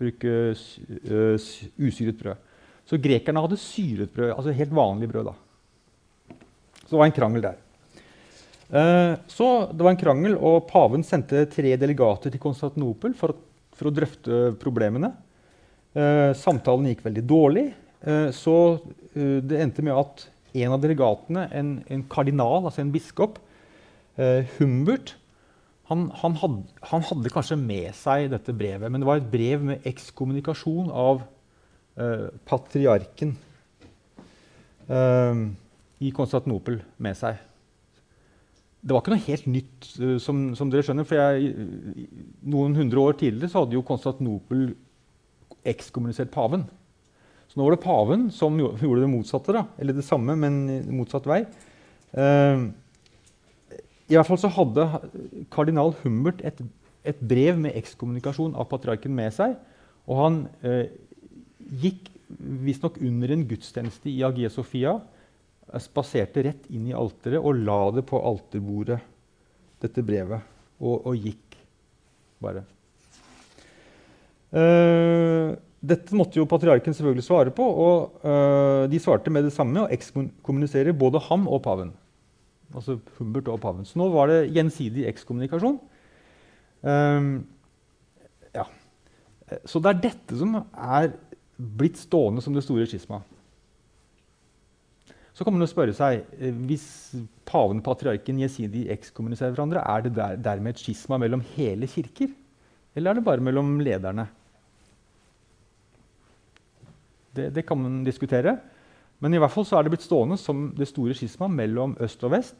bruke 0.00 0.32
usyret 1.76 2.16
brød. 2.22 2.45
Så 2.86 2.98
grekerne 3.02 3.42
hadde 3.42 3.58
syret 3.58 4.12
brød, 4.14 4.32
altså 4.36 4.54
helt 4.54 4.74
vanlig 4.74 5.08
brød. 5.10 5.32
da. 5.32 6.36
Så 6.86 6.94
det 6.94 7.00
var 7.00 7.08
en 7.08 7.16
krangel 7.16 7.42
der. 7.42 7.62
Eh, 8.66 9.14
så 9.30 9.48
det 9.72 9.82
var 9.82 9.94
en 9.94 10.00
krangel, 10.00 10.36
og 10.38 10.66
Paven 10.70 11.04
sendte 11.06 11.44
tre 11.50 11.74
delegater 11.78 12.32
til 12.32 12.42
Konstantinopel 12.42 13.14
for, 13.18 13.36
for, 13.76 13.90
å 13.90 13.94
drøfte 13.94 14.40
problemene. 14.62 15.12
Eh, 15.96 16.30
samtalen 16.38 16.90
gikk 16.90 17.04
veldig 17.06 17.26
dårlig, 17.26 17.66
eh, 18.06 18.30
så 18.34 18.56
det 19.16 19.62
endte 19.62 19.80
med 19.80 19.96
at 19.96 20.26
en 20.60 20.72
av 20.74 20.80
delegatene, 20.82 21.46
en, 21.56 21.70
en 21.88 22.02
kardinal, 22.12 22.66
altså 22.66 22.82
en 22.82 22.90
biskop, 22.92 23.38
Humbert, 24.56 25.14
han, 25.88 26.06
han, 26.20 26.34
had, 26.40 26.54
han, 26.90 27.02
hadde 27.04 27.32
kanskje 27.32 27.56
med 27.60 27.94
seg 27.96 28.30
dette 28.32 28.52
brevet, 28.56 28.88
men 28.92 29.00
det 29.00 29.08
var 29.08 29.20
et 29.20 29.28
brev 29.32 29.64
med 29.64 29.84
ekskommunikasjon 29.88 30.88
av 30.88 31.20
patriarken. 32.48 33.36
Uh, 34.86 35.50
i 35.98 36.12
Konstantinopel 36.14 36.78
med 37.02 37.16
seg. 37.18 37.40
Det 38.86 38.94
var 38.94 39.02
ikke 39.02 39.14
noe 39.16 39.24
helt 39.24 39.46
nytt, 39.50 39.86
uh, 39.98 40.16
som, 40.22 40.50
som, 40.58 40.70
dere 40.70 40.86
skjønner. 40.86 41.06
for 41.08 41.18
jeg, 41.18 41.54
Noen 42.46 42.76
hundre 42.78 43.02
år 43.02 43.18
tidligere 43.18 43.50
så 43.50 43.64
hadde 43.64 43.74
jo 43.78 43.86
Konstantinopel 43.86 44.68
ekskommunisert 45.66 46.30
paven. 46.34 46.68
Så 47.50 47.58
nå 47.58 47.66
var 47.66 47.74
det 47.74 47.82
paven 47.82 48.28
som 48.34 48.58
gjorde 48.60 49.02
det 49.02 49.10
motsatte. 49.10 49.56
da, 49.56 49.64
Eller 49.78 49.96
det 49.96 50.06
samme, 50.06 50.36
men 50.38 50.62
motsatt 50.94 51.26
vei. 51.26 51.42
Uh, 52.14 52.70
I 54.06 54.14
hvert 54.14 54.28
fall 54.28 54.38
så 54.38 54.52
hadde 54.54 54.86
kardinal 55.50 55.96
Humbert 56.04 56.44
et, 56.46 56.62
et 57.02 57.18
brev 57.18 57.58
med 57.58 57.74
ekskommunikasjon 57.74 58.54
av 58.54 58.70
patriarken 58.70 59.18
med 59.18 59.34
seg. 59.34 59.58
Og 60.06 60.22
han 60.22 60.38
gikk 61.66 62.10
visstnok 62.66 62.98
under 63.02 63.32
en 63.32 63.44
gudstjeneste 63.48 64.10
i 64.10 64.22
Agia 64.26 64.50
Sofia 64.50 64.96
spaserte 65.82 66.44
rett 66.46 66.66
inn 66.70 66.86
i 66.88 66.94
alteret 66.96 67.42
og 67.42 67.58
la 67.66 67.80
det 67.96 68.06
på 68.06 68.20
alterbordet, 68.22 68.98
dette 69.82 70.04
brevet, 70.06 70.46
og, 70.78 71.08
og 71.10 71.18
gikk 71.18 71.56
bare. 72.42 72.62
Uh, 74.54 75.56
dette 75.86 76.16
måtte 76.16 76.38
jo 76.38 76.46
patriarken 76.48 76.94
selvfølgelig 76.96 77.26
svare 77.26 77.52
på, 77.54 77.66
og 77.66 78.22
uh, 78.24 78.86
de 78.90 79.00
svarte 79.02 79.32
med 79.32 79.46
det 79.46 79.54
samme 79.54 79.84
å 79.84 79.90
ekskommunisere 79.92 80.94
både 80.96 81.22
ham 81.28 81.48
og 81.50 81.60
paven. 81.66 81.92
Altså 82.74 82.98
Humbert 83.18 83.50
og 83.52 83.60
paven. 83.62 83.86
Så 83.86 83.98
nå 84.00 84.08
var 84.14 84.30
det 84.30 84.48
gjensidig 84.54 85.06
ekskommunikasjon. 85.10 85.78
Um, 86.86 87.30
ja. 88.54 88.66
Så 89.68 89.78
det 89.82 89.92
er 89.92 90.02
dette 90.08 90.38
som 90.38 90.56
er 90.58 91.12
blitt 91.56 91.98
stående 92.00 92.42
som 92.44 92.54
det 92.54 92.64
store 92.64 92.86
skismaet. 92.88 93.34
Så 95.36 95.44
kan 95.44 95.52
man 95.52 95.60
jo 95.60 95.68
spørre 95.68 95.92
seg, 95.92 96.24
eh, 96.40 96.52
Hvis 96.52 97.14
paven 97.44 97.82
patriarken 97.84 98.38
jesidi 98.40 98.86
ekskommuniserer 98.88 99.52
hverandre, 99.52 99.84
er 99.84 100.00
det 100.02 100.14
der, 100.16 100.36
dermed 100.36 100.74
et 100.74 100.80
skisma 100.80 101.18
mellom 101.18 101.42
hele 101.56 101.86
kirker? 101.86 102.32
Eller 102.96 103.10
er 103.10 103.14
det 103.14 103.24
bare 103.24 103.44
mellom 103.44 103.78
lederne? 103.80 104.28
Det, 107.36 107.50
det, 107.52 107.66
kan 107.66 107.76
man 107.76 108.02
diskutere. 108.04 108.56
Men 109.20 109.34
i 109.34 109.38
hvert 109.38 109.52
fall 109.52 109.66
så 109.68 109.76
er 109.76 109.84
det 109.84 109.92
blitt 109.92 110.06
stående 110.06 110.38
som 110.40 110.70
det 110.76 110.88
store 110.88 111.12
skisma 111.12 111.48
mellom 111.52 111.96
øst 112.00 112.24
og 112.24 112.32
vest. 112.32 112.56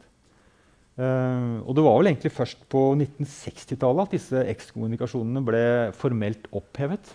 Uh, 0.97 1.61
og 1.61 1.75
det 1.77 1.83
var 1.85 1.99
vel 1.99 2.09
egentlig 2.09 2.31
først 2.33 2.63
på 2.73 2.79
1960-tallet 2.97 4.07
at 4.07 4.13
disse 4.15 4.39
ekskommunikasjonene 4.49 5.43
ble 5.45 5.59
formelt 5.93 6.47
opphevet 6.57 7.11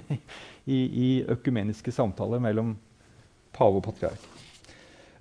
i, 0.74 0.78
i 0.80 1.10
økumeniske 1.30 1.94
samtaler 1.94 2.42
mellom 2.42 2.72
pave 3.54 3.78
og 3.78 3.84
patriark. 3.86 4.24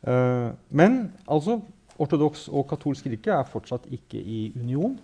Uh, 0.01 0.55
men 0.73 1.03
altså, 1.29 1.59
ortodoks 2.01 2.47
og 2.49 2.65
katolsk 2.71 3.05
kirke 3.05 3.35
er 3.35 3.45
fortsatt 3.51 3.85
ikke 3.93 4.17
i 4.17 4.41
union. 4.57 4.97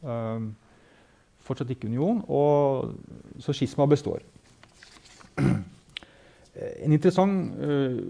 Uh, 0.00 0.48
fortsatt 1.44 1.74
ikke 1.74 1.90
union, 1.90 2.22
og, 2.24 2.94
så 3.42 3.52
skisma 3.56 3.88
består. 3.90 4.24
En 6.60 6.92
interessant 6.92 7.54
uh, 7.62 8.00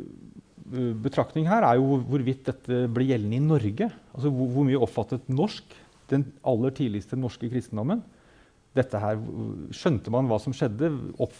betraktning 1.02 1.48
her 1.50 1.64
er 1.66 1.78
jo 1.80 1.98
hvorvidt 2.06 2.46
dette 2.46 2.84
ble 2.92 3.08
gjeldende 3.08 3.38
i 3.38 3.44
Norge. 3.44 3.90
Altså 4.14 4.30
hvor, 4.30 4.50
hvor, 4.54 4.66
mye 4.68 4.80
oppfattet 4.80 5.28
norsk, 5.32 5.76
den 6.10 6.26
aller 6.46 6.74
tidligste 6.74 7.18
norske 7.18 7.50
kristendommen 7.50 8.02
dette 8.76 9.00
her, 9.02 9.18
Skjønte 9.74 10.12
man 10.14 10.28
hva 10.30 10.38
som 10.42 10.54
skjedde? 10.54 10.90
Opp, 11.22 11.34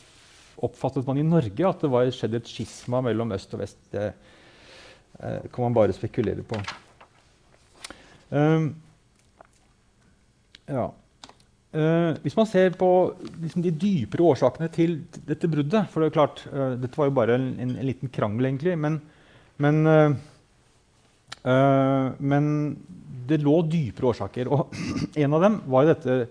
oppfattet 0.66 1.06
man 1.08 1.20
i 1.20 1.26
Norge 1.26 1.66
at 1.66 1.82
det 1.82 1.90
var 1.92 2.10
skjedd 2.14 2.38
et 2.40 2.50
skisma 2.50 3.02
mellom 3.06 3.34
øst 3.36 3.54
og 3.54 3.62
vest? 3.62 3.80
Det, 3.92 4.10
eh, 5.20 5.44
kan 5.52 5.68
man 5.68 5.76
bare 5.76 5.94
spekulere 5.96 6.42
på. 6.46 6.58
Um, 8.30 8.72
ja. 10.70 10.90
Uh, 11.70 12.18
hvis 12.24 12.34
man 12.34 12.48
ser 12.50 12.74
på 12.78 12.90
liksom, 13.42 13.62
de 13.62 13.70
dypere 13.70 14.26
årsakene 14.26 14.66
til 14.74 14.96
dette 15.22 15.46
bruddet 15.50 15.84
For 15.90 16.02
det 16.02 16.08
er 16.08 16.14
klart, 16.16 16.42
uh, 16.50 16.74
dette 16.78 16.98
var 16.98 17.06
jo 17.06 17.14
bare 17.14 17.36
en, 17.38 17.44
en, 17.62 17.76
en 17.78 17.86
liten 17.86 18.10
krangel, 18.10 18.48
egentlig. 18.50 18.74
Men, 18.78 18.98
men, 19.60 19.86
uh, 19.86 20.10
men, 22.18 22.44
det 23.30 23.38
lå 23.44 23.62
dypere 23.70 24.10
årsaker. 24.10 24.48
Og 24.50 24.74
en 25.22 25.34
av 25.36 25.40
dem 25.46 25.54
var 25.70 25.86
dette, 25.86 26.26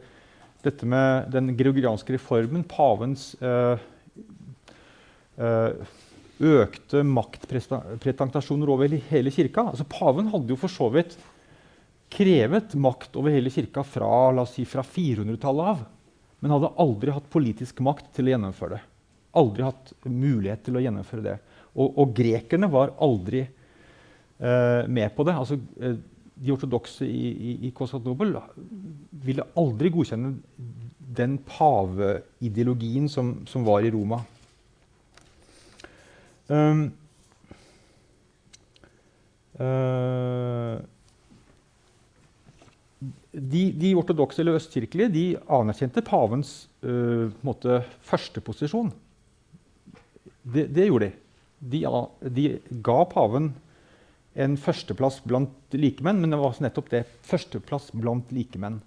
dette 0.65 0.85
med 0.89 1.31
den 1.31 1.55
georgianske 1.55 2.11
reformen, 2.17 2.67
pavens 2.67 3.23
økte 5.39 7.03
maktpretentasjoner 7.07 8.71
over 8.71 8.95
hele 9.11 9.31
kirka. 9.31 9.69
Altså, 9.71 9.85
paven 9.87 10.27
hadde 10.33 10.51
jo 10.51 10.59
for 10.59 10.71
så 10.71 10.89
vidt 10.91 11.15
krevet 12.09 12.73
makt 12.73 13.17
over 13.19 13.33
hele 13.33 13.51
kirka 13.53 13.83
fra, 13.85 14.45
si, 14.49 14.65
fra 14.65 14.83
400-tallet 14.85 15.73
av, 15.73 15.83
men 16.39 16.55
hadde 16.55 16.71
aldri 16.81 17.13
hatt 17.13 17.29
politisk 17.31 17.81
makt 17.85 18.13
til 18.15 18.29
å 18.29 18.33
gjennomføre 18.33 18.77
det. 18.77 18.81
Aldri 19.39 19.67
hatt 19.67 19.91
mulighet 20.07 20.63
til 20.65 20.79
å 20.79 20.83
gjennomføre 20.83 21.25
det. 21.25 21.35
Og, 21.75 21.97
og 22.01 22.13
grekerne 22.17 22.69
var 22.71 22.95
aldri 23.01 23.43
eh, 23.43 24.87
med 24.89 25.13
på 25.15 25.25
det. 25.27 25.35
Altså, 25.37 25.59
eh, 25.81 25.99
de 26.39 26.53
ortodokse 26.55 27.05
i, 27.07 27.29
i, 27.29 27.55
i 27.67 27.71
Konstantinopel 27.75 28.37
ville 29.25 29.47
aldri 29.59 29.91
godkjenne 29.91 30.33
den 31.17 31.39
paveideologien 31.47 33.09
som, 33.11 33.33
som 33.49 33.65
var 33.67 33.83
i 33.83 33.91
Roma. 33.91 34.21
Um, 36.49 36.87
uh, 39.59 40.79
de, 43.33 43.63
de 43.77 43.93
ortodokse 43.99 44.41
eller 44.41 44.57
østkirkelige 44.57 45.11
de 45.13 45.25
anerkjente 45.59 46.01
pavens 46.05 46.53
uh, 46.81 47.29
måte, 47.45 47.83
første 48.01 48.41
posisjon. 48.41 48.89
Det, 50.41 50.69
det, 50.73 50.87
gjorde 50.87 51.09
de. 51.11 51.28
De. 51.59 51.83
de. 52.21 52.47
ga 52.83 52.99
paven 53.11 53.53
en 54.39 54.55
førsteplass 54.57 55.19
blant 55.27 55.75
likemenn, 55.75 56.21
men 56.21 56.31
det 56.31 56.39
var 56.39 56.59
nettopp 56.63 56.91
det. 56.93 57.03
Førsteplass 57.27 57.89
blant 57.97 58.29
likemenn. 58.31 58.79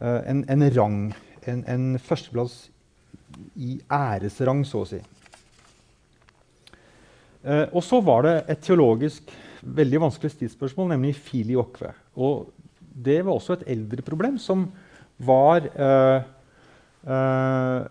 Uh, 0.00 0.20
en, 0.26 0.42
en, 0.50 0.64
rang. 0.74 1.00
En, 1.46 1.62
en 1.70 1.84
førsteplass 2.02 2.66
i 3.56 3.76
æresrang, 3.92 4.64
så 4.66 4.82
å 4.82 4.88
si. 4.90 5.00
Uh, 7.46 7.66
og 7.70 7.82
så 7.86 8.00
var 8.02 8.26
det 8.26 8.36
et 8.50 8.64
teologisk 8.66 9.30
veldig 9.66 10.00
vanskelig 10.06 10.32
stridsspørsmål, 10.34 10.90
nemlig 10.94 11.14
filiokve. 11.28 11.92
Og 12.18 12.48
det 12.80 13.20
var 13.24 13.36
også 13.36 13.58
et 13.58 13.68
eldre 13.76 14.02
problem 14.04 14.38
som 14.42 14.66
var 15.16 15.68
uh, 15.76 16.24
uh, 17.06 17.86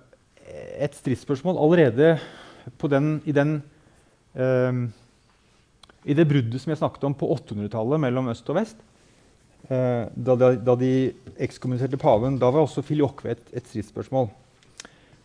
et 0.76 0.98
stridsspørsmål 0.98 1.58
allerede 1.62 2.18
den, 2.90 3.22
i, 3.26 3.32
den, 3.32 3.60
i 4.36 6.16
det 6.18 6.26
bruddet 6.28 6.62
som 6.62 6.74
jeg 6.74 6.82
snakket 6.82 7.08
om 7.08 7.16
på 7.18 7.30
800-tallet 7.38 8.02
mellom 8.04 8.28
øst 8.34 8.50
og 8.52 8.60
vest. 8.60 8.82
Da, 9.66 10.36
da, 10.38 10.52
da, 10.60 10.76
de 10.78 10.92
ekskommuniserte 11.42 11.98
paven, 11.98 12.36
da 12.38 12.52
var 12.54 12.66
også 12.66 12.84
filiokve 12.86 13.32
et, 13.34 13.46
et 13.56 13.66
stridsspørsmål. 13.72 14.28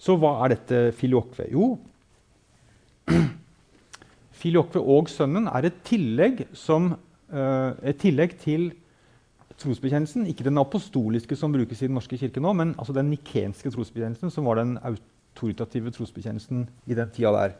Så 0.00 0.16
hva 0.16 0.36
er 0.44 0.54
dette 0.54 0.78
filiokve? 0.96 1.50
Jo, 1.52 1.74
filiokve 4.40 4.80
og 4.80 5.10
sønnen 5.12 5.50
er 5.50 5.68
et 5.68 5.82
tillegg, 5.86 6.46
som, 6.56 6.94
et 7.30 8.00
tillegg 8.00 8.38
til 8.40 8.70
trosbekjennelsen, 9.60 10.26
ikke 10.30 10.46
den 10.46 10.60
apostoliske 10.60 11.36
som 11.36 11.52
brukes 11.52 11.82
i 11.82 11.88
Den 11.88 11.98
norske 11.98 12.18
kirke 12.20 12.40
nå, 12.40 12.52
men 12.56 12.74
altså 12.78 12.94
den 12.96 13.10
nikenske 13.12 13.72
trosbekjennelsen, 13.74 14.32
som 14.32 14.48
var 14.48 14.60
den 14.60 14.78
autoritative 14.80 15.92
trosbekjennelsen 15.92 16.64
i 16.86 16.96
den 16.96 17.12
tida 17.12 17.34
der. 17.36 17.58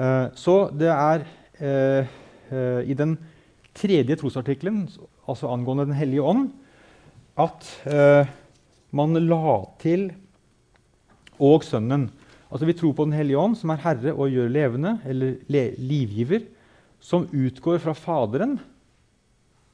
Uh, 0.00 0.32
så 0.38 0.54
det 0.72 0.88
er 0.88 1.26
uh, 1.60 2.08
uh, 2.52 2.80
i 2.88 2.96
den 2.96 3.18
tredje 3.76 4.16
trosartikkelen, 4.16 4.86
altså 5.28 5.50
angående 5.52 5.86
Den 5.90 5.98
hellige 5.98 6.24
ånd, 6.24 6.48
at 7.38 7.66
man 8.92 9.14
la 9.14 9.52
til 9.80 10.08
og 11.38 11.62
Sønnen. 11.64 12.08
Altså 12.50 12.66
Vi 12.66 12.74
tror 12.76 12.92
på 12.98 13.06
Den 13.06 13.14
hellige 13.14 13.38
ånd, 13.38 13.54
som 13.56 13.70
er 13.70 13.80
Herre 13.80 14.12
og 14.12 14.34
gjør 14.34 14.50
levende, 14.50 14.96
eller 15.06 15.38
le 15.48 15.62
livgiver, 15.78 16.42
som 17.00 17.28
utgår 17.30 17.78
fra 17.80 17.94
Faderen 17.94 18.58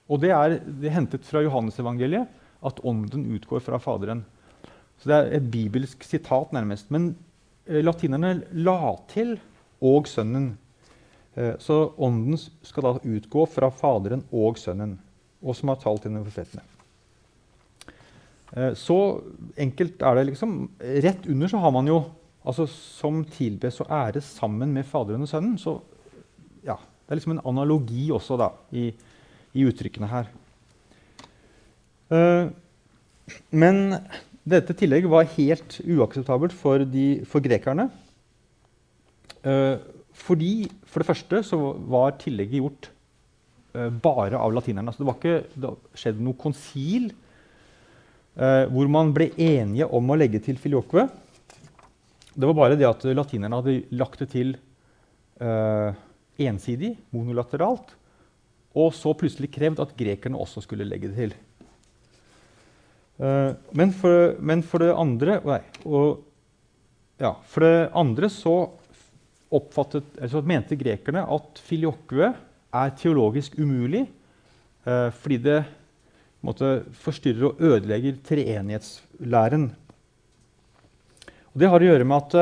og 0.06 0.22
det 0.22 0.30
er, 0.30 0.58
det 0.62 0.88
er 0.88 0.98
hentet 1.00 1.26
fra 1.26 1.42
Johannesevangeliet 1.42 2.30
at 2.66 2.80
ånden 2.86 3.26
utgår 3.36 3.62
fra 3.64 3.78
Faderen. 3.82 4.22
Så 4.98 5.10
Det 5.10 5.16
er 5.16 5.36
et 5.36 5.50
bibelsk 5.50 6.04
sitat, 6.04 6.52
nærmest. 6.52 6.90
Men 6.90 7.16
eh, 7.66 7.82
latinerne 7.82 8.42
la 8.52 8.96
til 9.10 9.36
'og 9.80 10.06
Sønnen'. 10.06 10.56
Eh, 11.36 11.54
så 11.58 11.92
ånden 11.98 12.38
skal 12.62 12.82
da 12.82 12.98
utgå 13.04 13.46
fra 13.48 13.70
Faderen 13.70 14.24
og 14.32 14.58
Sønnen, 14.58 14.98
og 15.42 15.56
som 15.56 15.68
har 15.68 15.76
talt 15.76 16.04
gjennom 16.04 16.24
profetene. 16.24 16.62
Eh, 18.56 18.72
så 18.74 19.22
enkelt 19.58 20.02
er 20.02 20.14
det 20.14 20.28
liksom. 20.30 20.70
Rett 20.80 21.26
under 21.28 21.48
så 21.48 21.60
har 21.60 21.74
man 21.76 21.86
jo 21.86 22.04
altså 22.46 22.66
som 22.70 23.24
tilbes 23.24 23.80
og 23.82 23.90
æres 23.90 24.24
sammen 24.38 24.72
med 24.72 24.86
Faderen 24.86 25.26
og 25.26 25.28
Sønnen. 25.28 25.58
Så 25.58 25.80
ja, 26.64 26.76
det 26.76 27.12
er 27.12 27.20
liksom 27.20 27.36
en 27.36 27.46
analogi 27.46 28.08
også 28.14 28.38
da, 28.38 28.52
i, 28.72 28.92
i 29.54 29.66
uttrykkene 29.66 30.10
her. 30.10 30.30
Uh, 32.06 32.54
men 33.50 33.98
dette 34.46 34.76
tillegget 34.78 35.10
var 35.10 35.26
helt 35.34 35.80
uakseptabelt 35.82 36.54
for, 36.54 36.84
de, 36.86 37.24
for 37.26 37.42
grekerne. 37.42 37.88
Uh, 39.46 39.78
fordi 40.16 40.66
For 40.88 41.02
det 41.02 41.10
første 41.10 41.42
så 41.46 41.58
var 41.86 42.16
tillegget 42.18 42.58
gjort 42.58 42.88
uh, 43.76 43.90
bare 44.02 44.40
av 44.40 44.54
latinerne. 44.56 44.90
Altså 44.90 45.04
det 45.04 45.08
var 45.10 45.20
ikke 45.20 45.76
skjedd 45.98 46.20
noe 46.24 46.38
konsil 46.40 47.12
hvor 48.36 48.84
man 48.92 49.14
ble 49.16 49.30
enige 49.40 49.86
om 49.96 50.10
å 50.12 50.16
legge 50.20 50.36
til 50.44 50.58
filioque. 50.60 51.06
Det 52.36 52.44
var 52.44 52.56
bare 52.58 52.76
det 52.76 52.84
at 52.84 53.06
latinerne 53.16 53.56
hadde 53.62 53.94
lagt 53.96 54.20
det 54.20 54.26
til 54.34 54.50
ensidig, 56.44 56.90
monolateralt. 57.16 57.94
Og 58.76 58.92
så 58.92 59.14
plutselig 59.16 59.48
krevd 59.54 59.80
at 59.86 59.96
grekerne 59.96 60.36
også 60.36 60.60
skulle 60.66 60.84
legge 60.84 61.08
det 61.08 61.16
til. 61.16 61.32
Men, 63.16 63.96
for, 63.96 64.36
men, 64.36 64.66
for, 64.68 64.84
det 64.84 64.92
andre 64.92 65.38
nei, 65.40 65.62
og, 65.88 66.20
ja, 67.16 67.32
For 67.48 67.64
det 67.64 67.88
andre 67.96 68.28
så 68.36 68.58
altså 69.52 70.42
mente 70.42 70.76
grekerne 70.78 71.22
at 71.22 71.60
filioque 71.62 72.32
er 72.74 72.94
teologisk 72.98 73.58
umulig 73.58 74.06
eh, 74.86 75.10
fordi 75.14 75.38
det 75.44 75.58
måtte, 76.46 76.84
forstyrrer 77.02 77.50
og 77.50 77.60
ødelegger 77.62 78.18
treenighetslæren. 78.26 79.70
Og 81.52 81.60
det 81.60 81.70
har 81.72 81.82
å 81.82 81.88
gjøre 81.88 82.06
med 82.06 82.16
at 82.16 82.34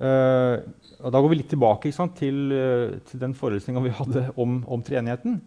eh, 0.00 0.62
Da 1.04 1.20
går 1.20 1.28
vi 1.30 1.40
litt 1.42 1.50
tilbake 1.52 1.92
sant, 1.92 2.16
til, 2.16 2.46
eh, 2.54 2.94
til, 3.08 3.20
den 3.20 3.34
forelesninga 3.36 3.82
vi 3.84 3.92
hadde 3.98 4.28
om, 4.40 4.62
om 4.64 4.84
treenigheten. 4.84 5.42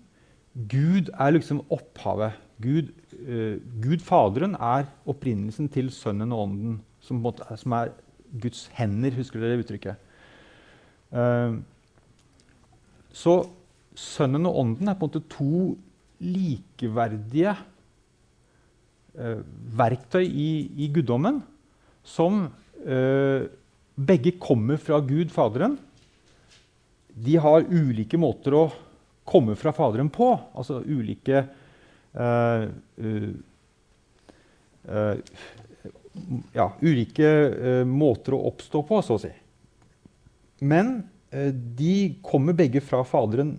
Gud 0.70 1.10
er 1.14 1.34
liksom 1.34 1.64
opphavet. 1.74 2.38
Gud, 2.62 2.92
eh, 3.18 3.58
Gud, 3.82 4.02
Faderen 4.06 4.56
er 4.56 4.88
opprinnelsen 5.10 5.70
til 5.74 5.90
Sønnen 5.94 6.34
og 6.34 6.48
Ånden, 6.48 6.78
som, 7.02 7.22
som 7.58 7.78
er 7.78 7.96
Guds 8.42 8.68
hender. 8.78 9.14
Husker 9.18 9.42
dere 9.42 9.62
uttrykket? 9.62 10.07
Uh, 11.14 11.60
så 13.16 13.40
Sønnen 13.98 14.46
og 14.46 14.60
Ånden 14.62 14.90
er 14.90 14.98
på 14.98 15.08
en 15.08 15.12
måte 15.12 15.24
to 15.32 15.62
likeverdige 16.22 17.56
uh, 19.18 19.42
verktøy 19.80 20.26
i, 20.28 20.50
i 20.86 20.90
guddommen 20.94 21.44
som 22.08 22.48
begge 23.98 24.32
kommer 24.40 24.78
fra 24.80 25.02
Gud, 25.04 25.32
Faderen. 25.34 25.74
De 27.12 27.34
har 27.42 27.66
ulike 27.68 28.16
måter 28.22 28.54
å 28.56 28.68
komme 29.28 29.58
fra 29.60 29.74
Faderen 29.76 30.10
på. 30.14 30.30
Altså 30.56 30.80
ulike 30.86 31.42
uh, 32.16 32.68
uh, 33.02 33.32
uh, 34.88 35.16
ja, 36.56 36.70
ulike 36.82 37.34
måter 37.90 38.38
å 38.38 38.44
oppstå 38.52 38.84
på, 38.88 39.02
så 39.06 39.18
å 39.18 39.24
si. 39.26 39.34
Men 40.60 41.00
de 41.38 42.16
kommer 42.26 42.56
begge 42.58 42.82
fra 42.82 43.04
Faderen 43.06 43.58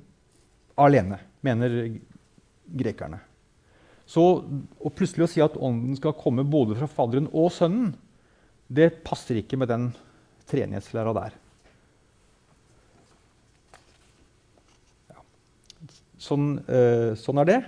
alene, 0.80 1.18
mener 1.44 1.74
grekerne. 2.66 3.20
Så 4.08 4.22
å 4.80 4.90
plutselig 4.96 5.26
å 5.26 5.30
si 5.30 5.42
at 5.44 5.58
Ånden 5.60 5.96
skal 5.98 6.16
komme 6.16 6.46
både 6.48 6.78
fra 6.78 6.88
Faderen 6.88 7.28
og 7.28 7.50
Sønnen, 7.52 7.92
det 8.68 9.02
passer 9.04 9.40
ikke 9.40 9.58
med 9.60 9.70
den 9.70 9.90
treenighetslæra 10.48 11.12
der. 11.16 11.36
Sånn, 16.18 16.58
eh, 16.66 17.12
sånn, 17.20 17.38
er 17.44 17.48
det. 17.48 17.58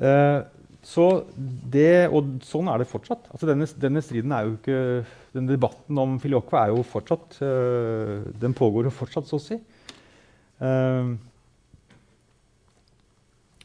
Eh, 0.00 0.38
så 0.86 1.06
det. 1.36 2.08
Og 2.12 2.38
sånn 2.46 2.68
er 2.72 2.80
det 2.80 2.88
fortsatt. 2.90 3.28
Altså 3.32 3.48
denne, 3.48 3.68
denne, 3.82 4.02
striden 4.04 4.32
er 4.34 4.46
jo 4.46 4.54
ikke, 4.56 4.78
denne 5.36 5.54
debatten 5.54 6.00
om 6.00 6.16
Filioque 6.22 6.56
er 6.60 6.72
jo 6.72 6.84
fortsatt 6.86 7.40
eh, 7.44 8.30
Den 8.40 8.56
pågår 8.56 8.88
jo 8.88 8.94
fortsatt, 8.94 9.28
så 9.28 9.38
å 9.38 9.44
si. 9.44 9.58
Eh, 10.60 11.12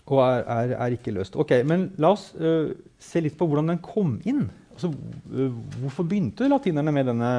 og 0.05 0.19
er, 0.21 0.43
er, 0.43 0.75
er, 0.75 0.97
ikke 0.97 1.15
løst. 1.15 1.37
Ok, 1.39 1.57
Men 1.65 1.87
la 1.97 2.11
oss 2.13 2.27
uh, 2.37 2.69
se 3.01 3.23
litt 3.25 3.33
på 3.39 3.47
hvordan 3.49 3.71
den 3.71 3.79
kom 3.81 4.19
inn. 4.29 4.43
Altså, 4.75 4.91
uh, 5.33 5.55
hvorfor 5.79 6.05
begynte 6.05 6.45
latinerne 6.45 6.93
med 6.93 7.09
denne 7.09 7.31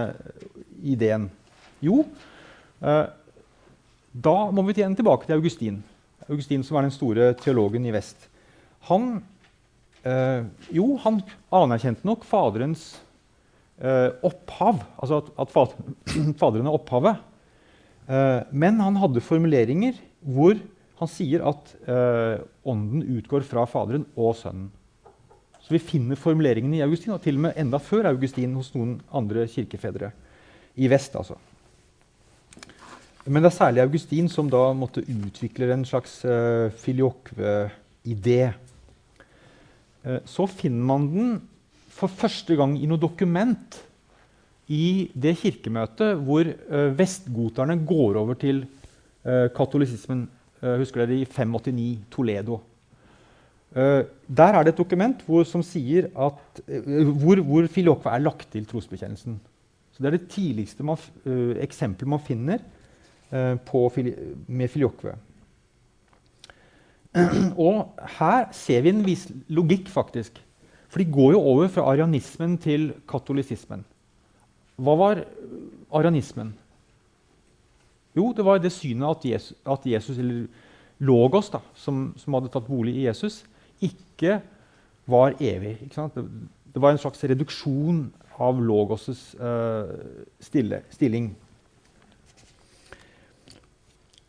ideen? 0.82 1.28
Jo, 1.84 2.00
da 2.80 4.32
må 4.50 4.64
vi 4.66 4.74
igjen 4.74 4.96
tilbake 4.98 5.28
til 5.28 5.36
Augustin. 5.36 5.76
Augustin 6.26 6.64
som 6.66 6.78
var 6.78 6.86
den 6.86 6.94
store 6.94 7.28
teologen 7.38 7.86
i 7.86 7.92
vest. 7.94 8.26
Han, 8.88 9.20
jo, 10.70 10.84
han 11.02 11.16
anerkjente 11.50 12.06
nok 12.06 12.22
faderens 12.28 12.92
eh, 13.80 14.12
opphav, 14.26 14.82
altså 15.00 15.20
at, 15.22 15.32
at 15.42 15.52
faderen 16.40 16.68
er 16.68 16.76
opphavet. 16.76 17.22
Eh, 18.06 18.40
men 18.52 18.80
han 18.82 18.98
hadde 19.02 19.24
formuleringer 19.24 19.98
hvor 20.26 20.58
han 21.00 21.10
sier 21.10 21.44
at 21.46 21.74
eh, 21.84 22.38
ånden 22.66 23.04
utgår 23.18 23.44
fra 23.46 23.66
Faderen 23.68 24.06
og 24.16 24.36
Sønnen. 24.38 24.70
Så 25.66 25.74
vi 25.74 25.82
finner 25.82 26.18
formuleringene 26.18 26.78
i 26.78 26.84
Augustin, 26.84 27.16
og 27.16 27.24
til 27.24 27.40
og 27.40 27.48
med 27.48 27.58
enda 27.58 27.80
før 27.82 28.06
Augustin 28.12 28.54
hos 28.54 28.70
noen 28.76 29.00
andre 29.10 29.48
kirkefedre. 29.50 30.12
I 30.78 30.86
vest, 30.92 31.16
altså. 31.18 31.34
Men 33.26 33.42
det 33.42 33.50
er 33.50 33.56
særlig 33.56 33.82
Augustin 33.82 34.28
som 34.30 34.46
da 34.52 34.60
måtte 34.78 35.02
utvikle 35.02 35.72
en 35.74 35.82
slags 35.88 36.20
uh, 36.22 36.70
filioque-idé. 36.84 38.52
Eh, 40.06 40.22
så 40.24 40.46
finner 40.50 40.86
man 40.86 41.10
den 41.12 41.34
for 41.96 42.12
første 42.12 42.56
gang 42.58 42.76
i 42.78 42.88
noe 42.88 43.00
dokument 43.00 43.80
i 44.72 45.08
det 45.14 45.36
kirkemøtet 45.38 46.18
hvor 46.26 46.48
uh, 46.48 46.90
vestgoterne 46.98 47.76
går 47.86 48.18
over 48.18 48.34
til 48.34 48.64
uh, 48.66 49.46
katolisismen. 49.54 50.26
Husker 50.56 51.04
dere 51.04 51.20
i 51.20 51.26
589, 51.28 52.08
Toledo. 52.10 52.56
der 53.76 54.56
er 54.56 54.62
det 54.64 54.72
et 54.72 54.78
dokument 54.78 55.20
hvor, 55.26 55.44
som 55.44 55.62
sier 55.62 56.08
at, 56.16 56.60
hvor, 57.20 57.42
hvor 57.44 57.66
filokve 57.70 58.10
er 58.10 58.24
lagt 58.24 58.48
til 58.50 58.64
trosbekjennelsen. 58.66 59.36
Så 59.92 60.02
Det 60.02 60.06
er 60.06 60.16
det 60.16 60.28
tidligste 60.32 60.82
man, 60.82 60.96
eksempelet 61.60 62.08
man 62.08 62.24
finner 62.24 62.58
på, 63.68 63.92
med 64.48 64.68
filokve. 64.72 65.12
Og 67.66 67.96
her 68.18 68.50
ser 68.56 68.84
vi 68.84 68.92
en 68.92 69.04
viss 69.06 69.26
logikk, 69.48 69.88
faktisk. 69.92 70.38
For 70.92 71.02
de 71.02 71.12
går 71.12 71.34
jo 71.34 71.40
over 71.40 71.68
fra 71.72 71.86
arianismen 71.92 72.56
til 72.62 72.90
katolisismen. 73.08 73.84
Hva 74.76 74.94
var 75.00 75.22
arianismen? 75.94 76.52
Jo, 78.16 78.30
det 78.32 78.44
var 78.44 78.60
det 78.60 78.72
synet 78.72 79.08
at 79.10 79.24
Jesus, 79.28 79.56
at 79.66 79.86
Jesus 79.88 80.18
eller 80.18 80.46
Logos, 80.98 81.50
da, 81.52 81.60
som, 81.76 82.14
som, 82.16 82.36
hadde 82.36 82.48
tatt 82.52 82.68
bolig 82.68 82.94
i 82.96 83.04
Jesus, 83.04 83.42
ikke 83.84 84.38
var 85.08 85.36
evig. 85.36 85.74
Ikke 85.84 86.06
det, 86.14 86.24
det, 86.72 86.80
var 86.80 86.94
en 86.94 87.00
slags 87.00 87.20
reduksjon 87.28 88.06
av 88.40 88.60
Logos' 88.64 89.34
uh, 89.36 89.92
stille, 90.40 90.80
stilling. 90.92 91.28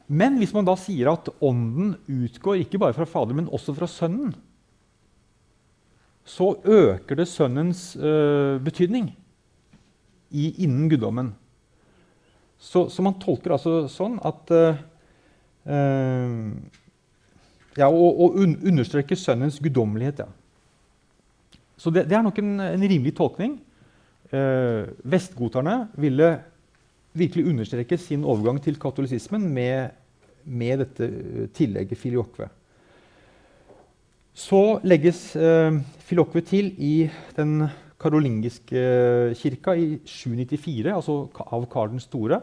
Men 0.07 0.37
hvis 0.39 0.53
man 0.55 0.67
da 0.67 0.75
sier 0.79 1.11
at 1.11 1.27
ånden 1.43 1.95
utgår 2.07 2.63
ikke 2.63 2.79
bare 2.79 2.95
fra 2.95 3.07
Fader, 3.09 3.35
men 3.35 3.49
også 3.51 3.75
fra 3.75 3.89
Sønnen, 3.91 4.31
så 6.27 6.53
øker 6.63 7.19
det 7.19 7.27
Sønnens 7.31 7.93
uh, 7.95 8.59
betydning 8.63 9.11
i, 10.31 10.63
innen 10.63 10.89
guddommen. 10.91 11.33
Så, 12.59 12.87
så, 12.89 13.03
man 13.05 13.19
tolker 13.21 13.53
altså 13.55 13.85
sånn 13.91 14.17
at 14.25 14.51
uh, 14.55 14.83
Ja, 17.77 17.87
å, 17.91 18.31
understreke 18.41 19.15
Sønnens 19.19 19.59
guddommelighet. 19.61 20.23
Ja. 20.23 21.59
Så 21.77 21.91
det, 21.93 22.07
det, 22.09 22.17
er 22.17 22.25
nok 22.25 22.39
en, 22.41 22.55
en 22.63 22.85
rimelig 22.89 23.13
tolkning. 23.19 23.59
Uh, 24.31 24.89
vestgoterne 25.07 25.85
ville 25.99 26.31
virkelig 27.17 27.47
understreke 27.49 27.97
sin 27.99 28.25
overgang 28.27 28.59
til 28.63 28.77
katolisismen 28.79 29.47
med, 29.53 29.91
med 30.45 30.83
dette 30.83 31.09
tillegget 31.57 31.99
filioque. 31.99 32.47
Så 34.37 34.77
legges 34.85 35.31
eh, 35.35 35.79
filioque 36.05 36.43
til 36.45 36.69
i 36.77 37.09
den 37.37 37.63
karolingiske 37.97 38.81
kirka 39.39 39.73
i 39.73 39.97
794, 40.05 40.93
altså 40.93 41.23
av 41.41 41.65
Karl 41.71 41.95
den 41.95 42.03
store. 42.03 42.41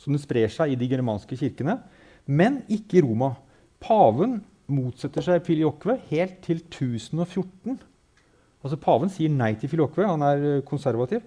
Så 0.00 0.08
den 0.08 0.22
sprer 0.22 0.48
seg 0.50 0.72
i 0.72 0.78
de 0.80 0.88
germanske 0.88 1.36
kirkene, 1.36 1.76
men 2.26 2.62
ikke 2.72 2.98
i 2.98 3.04
Roma. 3.04 3.34
Paven 3.82 4.40
motsetter 4.72 5.24
seg 5.26 5.44
filioque 5.44 5.98
helt 6.08 6.40
til 6.46 6.62
1014. 6.64 7.76
Altså 8.62 8.78
Paven 8.80 9.10
sier 9.12 9.32
nei 9.34 9.52
til 9.58 9.70
filioque, 9.70 10.06
han 10.06 10.24
er 10.24 10.48
eh, 10.48 10.64
konservativ. 10.66 11.22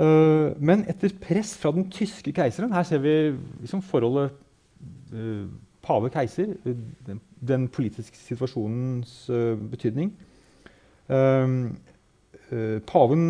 Uh, 0.00 0.56
men 0.56 0.86
etter 0.88 1.12
press 1.20 1.50
fra 1.60 1.74
den 1.76 1.90
tyske 1.92 2.32
keiseren 2.32 2.72
Her 2.72 2.86
ser 2.88 3.02
vi 3.04 3.34
liksom 3.60 3.82
forholdet 3.84 4.30
uh, 5.12 5.44
pave-keiser, 5.84 6.54
den, 6.64 7.20
den, 7.40 7.66
politiske 7.68 8.16
situasjonens 8.16 9.12
uh, 9.32 9.56
betydning. 9.72 10.12
Eh, 12.50 12.78
paven 12.86 13.24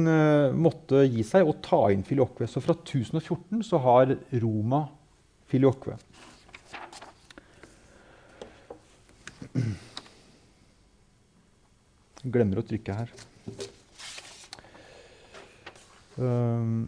måtte 0.56 1.02
gi 1.06 1.22
seg 1.24 1.48
og 1.48 1.62
ta 1.64 1.78
inn 1.92 2.02
Filioque. 2.04 2.46
Så 2.48 2.61
fra 2.64 2.74
1014 2.76 3.62
så 3.64 3.80
har 3.85 4.12
Roma 4.42 4.83
Filioque. 5.48 5.96
Glemmer 12.24 12.61
å 12.61 12.66
trykke 12.68 12.96
her. 13.00 13.12
Um, 16.20 16.80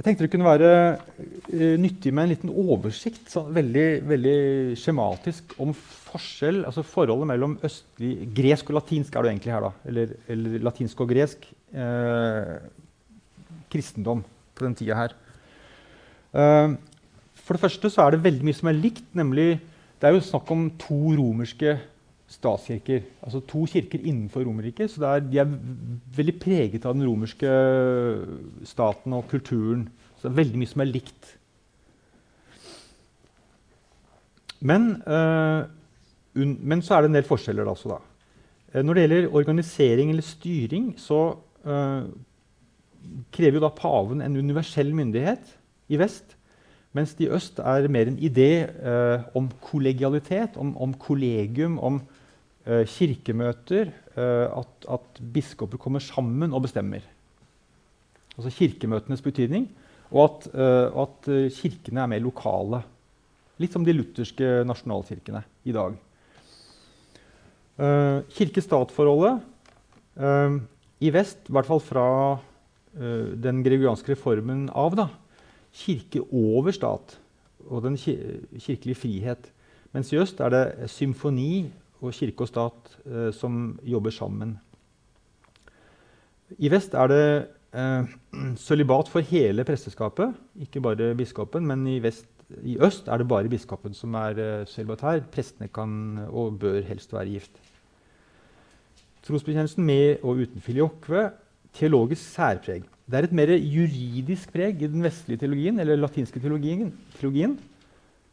jeg 0.00 0.06
tenkte 0.06 0.24
det 0.24 0.30
kunne 0.32 0.48
være 0.48 0.70
uh, 0.96 1.76
nyttig 1.78 2.12
med 2.16 2.24
en 2.24 2.32
liten 2.32 2.52
oversikt, 2.52 3.26
sånn 3.30 3.50
veldig, 3.54 3.86
veldig 4.08 4.36
skjematisk, 4.80 5.54
om 5.60 5.74
forskjell, 5.76 6.62
altså 6.66 6.84
forholdet 6.86 7.28
mellom 7.30 7.58
østlig, 7.66 8.14
gresk 8.36 8.72
og 8.72 8.80
latinsk 8.80 9.14
er 9.14 9.26
det 9.26 9.34
egentlig 9.34 9.54
her, 9.54 9.66
da, 9.68 9.90
eller, 9.92 10.14
eller 10.32 10.64
latinsk 10.66 11.04
og 11.04 11.12
gresk 11.12 11.46
uh, 11.76 12.56
kristendom 13.70 14.24
på 14.56 14.66
den 14.66 14.78
tida 14.80 14.98
her. 14.98 15.16
Uh, 16.34 16.74
for 17.44 17.56
det 17.56 17.64
første 17.66 17.92
så 17.92 18.06
er 18.06 18.14
det 18.14 18.24
veldig 18.24 18.46
mye 18.46 18.56
som 18.56 18.70
er 18.70 18.78
likt. 18.78 19.06
nemlig 19.18 19.60
Det 20.00 20.08
er 20.08 20.14
jo 20.14 20.22
snakk 20.22 20.50
om 20.54 20.68
to 20.80 20.98
romerske 21.18 21.76
statskirker. 22.30 23.02
Altså 23.22 23.40
to 23.48 23.64
kirker 23.66 23.98
innenfor 24.02 24.44
Romerriket. 24.46 24.90
Så 24.92 25.02
er, 25.06 25.24
de 25.24 25.40
er 25.42 25.50
veldig 26.16 26.36
preget 26.40 26.86
av 26.86 26.94
den 26.94 27.06
romerske 27.08 27.50
staten 28.68 29.16
og 29.16 29.26
kulturen. 29.30 29.88
Så 30.16 30.28
det 30.28 30.32
er 30.32 30.40
veldig 30.42 30.62
mye 30.62 30.70
som 30.70 30.84
er 30.84 30.92
likt. 30.92 31.34
Men, 34.60 34.90
uh, 35.08 35.64
un, 36.36 36.56
men 36.60 36.82
så 36.84 36.96
er 36.96 37.04
det 37.04 37.10
en 37.10 37.18
del 37.18 37.28
forskjeller. 37.28 37.66
Da, 37.66 37.94
da. 37.96 38.00
Eh, 38.74 38.82
når 38.84 38.94
det 38.94 39.04
gjelder 39.06 39.38
organisering 39.40 40.12
eller 40.12 40.26
styring, 40.26 40.90
så 41.00 41.22
uh, 41.64 42.02
krever 43.32 43.58
jo 43.58 43.64
da 43.64 43.72
paven 43.74 44.20
en 44.22 44.36
universell 44.36 44.92
myndighet 44.94 45.56
i 45.88 45.98
vest. 45.98 46.36
Mens 46.92 47.14
det 47.14 47.28
i 47.28 47.32
øst 47.32 47.60
er 47.62 47.88
mer 47.88 48.10
en 48.10 48.18
idé 48.18 48.66
uh, 48.66 49.24
om 49.38 49.48
kollegialitet, 49.62 50.58
om, 50.60 50.76
om 50.76 50.94
kollegium, 50.94 51.78
om 51.78 52.02
kirkemøter 52.66 53.88
eh, 53.88 54.48
at, 54.52 54.86
at, 54.88 55.20
biskoper 55.32 55.78
kommer 55.80 56.02
sammen 56.04 56.52
og 56.52 56.62
bestemmer. 56.66 57.00
Altså 58.36 58.50
kirkemøtenes 58.54 59.22
betydning, 59.24 59.68
og 60.10 60.24
at, 60.24 60.46
uh, 60.54 61.02
at, 61.02 61.28
kirkene 61.54 62.00
er 62.02 62.10
mer 62.10 62.22
lokale. 62.24 62.82
Litt 63.60 63.72
som 63.74 63.84
de 63.84 63.92
lutherske 63.94 64.64
nasjonalkirkene 64.66 65.42
i 65.68 65.74
dag. 65.76 65.98
Kirke-stat-forholdet 68.32 69.40
i 71.00 71.12
vest, 71.12 71.44
i 71.48 71.52
hvert 71.54 71.68
fall 71.68 71.80
fra 71.84 72.06
den 73.44 73.62
gregorianske 73.64 74.12
reformen 74.14 74.66
av, 74.72 74.96
da, 74.98 75.06
kirke 75.76 76.24
over 76.32 76.72
stat 76.76 77.18
og 77.68 77.84
den 77.84 77.96
kirkelige 78.00 78.98
frihet. 78.98 79.50
Mens 79.92 80.12
i 80.12 80.18
øst 80.20 80.40
er 80.40 80.50
det 80.54 80.90
symfoni 80.90 81.70
og 82.00 82.14
kirke 82.16 82.46
og 82.46 82.50
stat 82.50 82.92
eh, 83.06 83.30
som 83.36 83.78
jobber 83.86 84.14
sammen. 84.14 84.56
I 86.58 86.70
vest 86.72 86.94
er 86.98 87.10
det 87.10 87.24
eh, 87.76 88.14
sølibat 88.58 89.10
for 89.12 89.24
hele 89.26 89.64
presteskapet, 89.66 90.34
ikke 90.66 90.82
bare 90.82 91.14
biskopen. 91.18 91.66
Men 91.66 91.86
i, 91.86 91.98
vest, 92.02 92.26
i, 92.62 92.76
øst 92.82 93.08
er 93.08 93.20
det 93.20 93.28
bare 93.30 93.52
biskopen 93.52 93.94
som 93.94 94.16
er 94.18 94.40
eh, 94.40 94.66
sølibatær. 94.66 95.22
Prestene 95.32 95.68
kan 95.68 96.26
og 96.28 96.58
bør 96.62 96.80
helst 96.88 97.12
være 97.14 97.36
gift. 97.36 97.60
Trosbekjennelsen 99.26 99.84
med 99.84 100.24
og 100.24 100.40
uten 100.42 100.64
filiokve 100.64 101.28
teologisk 101.76 102.24
særpreg. 102.34 102.86
Det 103.10 103.18
er 103.18 103.26
et 103.26 103.34
mer 103.34 103.50
juridisk 103.52 104.52
preg 104.54 104.82
i 104.82 104.88
den 104.90 105.02
vestlige 105.02 105.42
teologien, 105.42 105.78
eller 105.82 105.98
latinske 105.98 106.40
teologien. 106.40 106.92
teologien. 107.20 107.58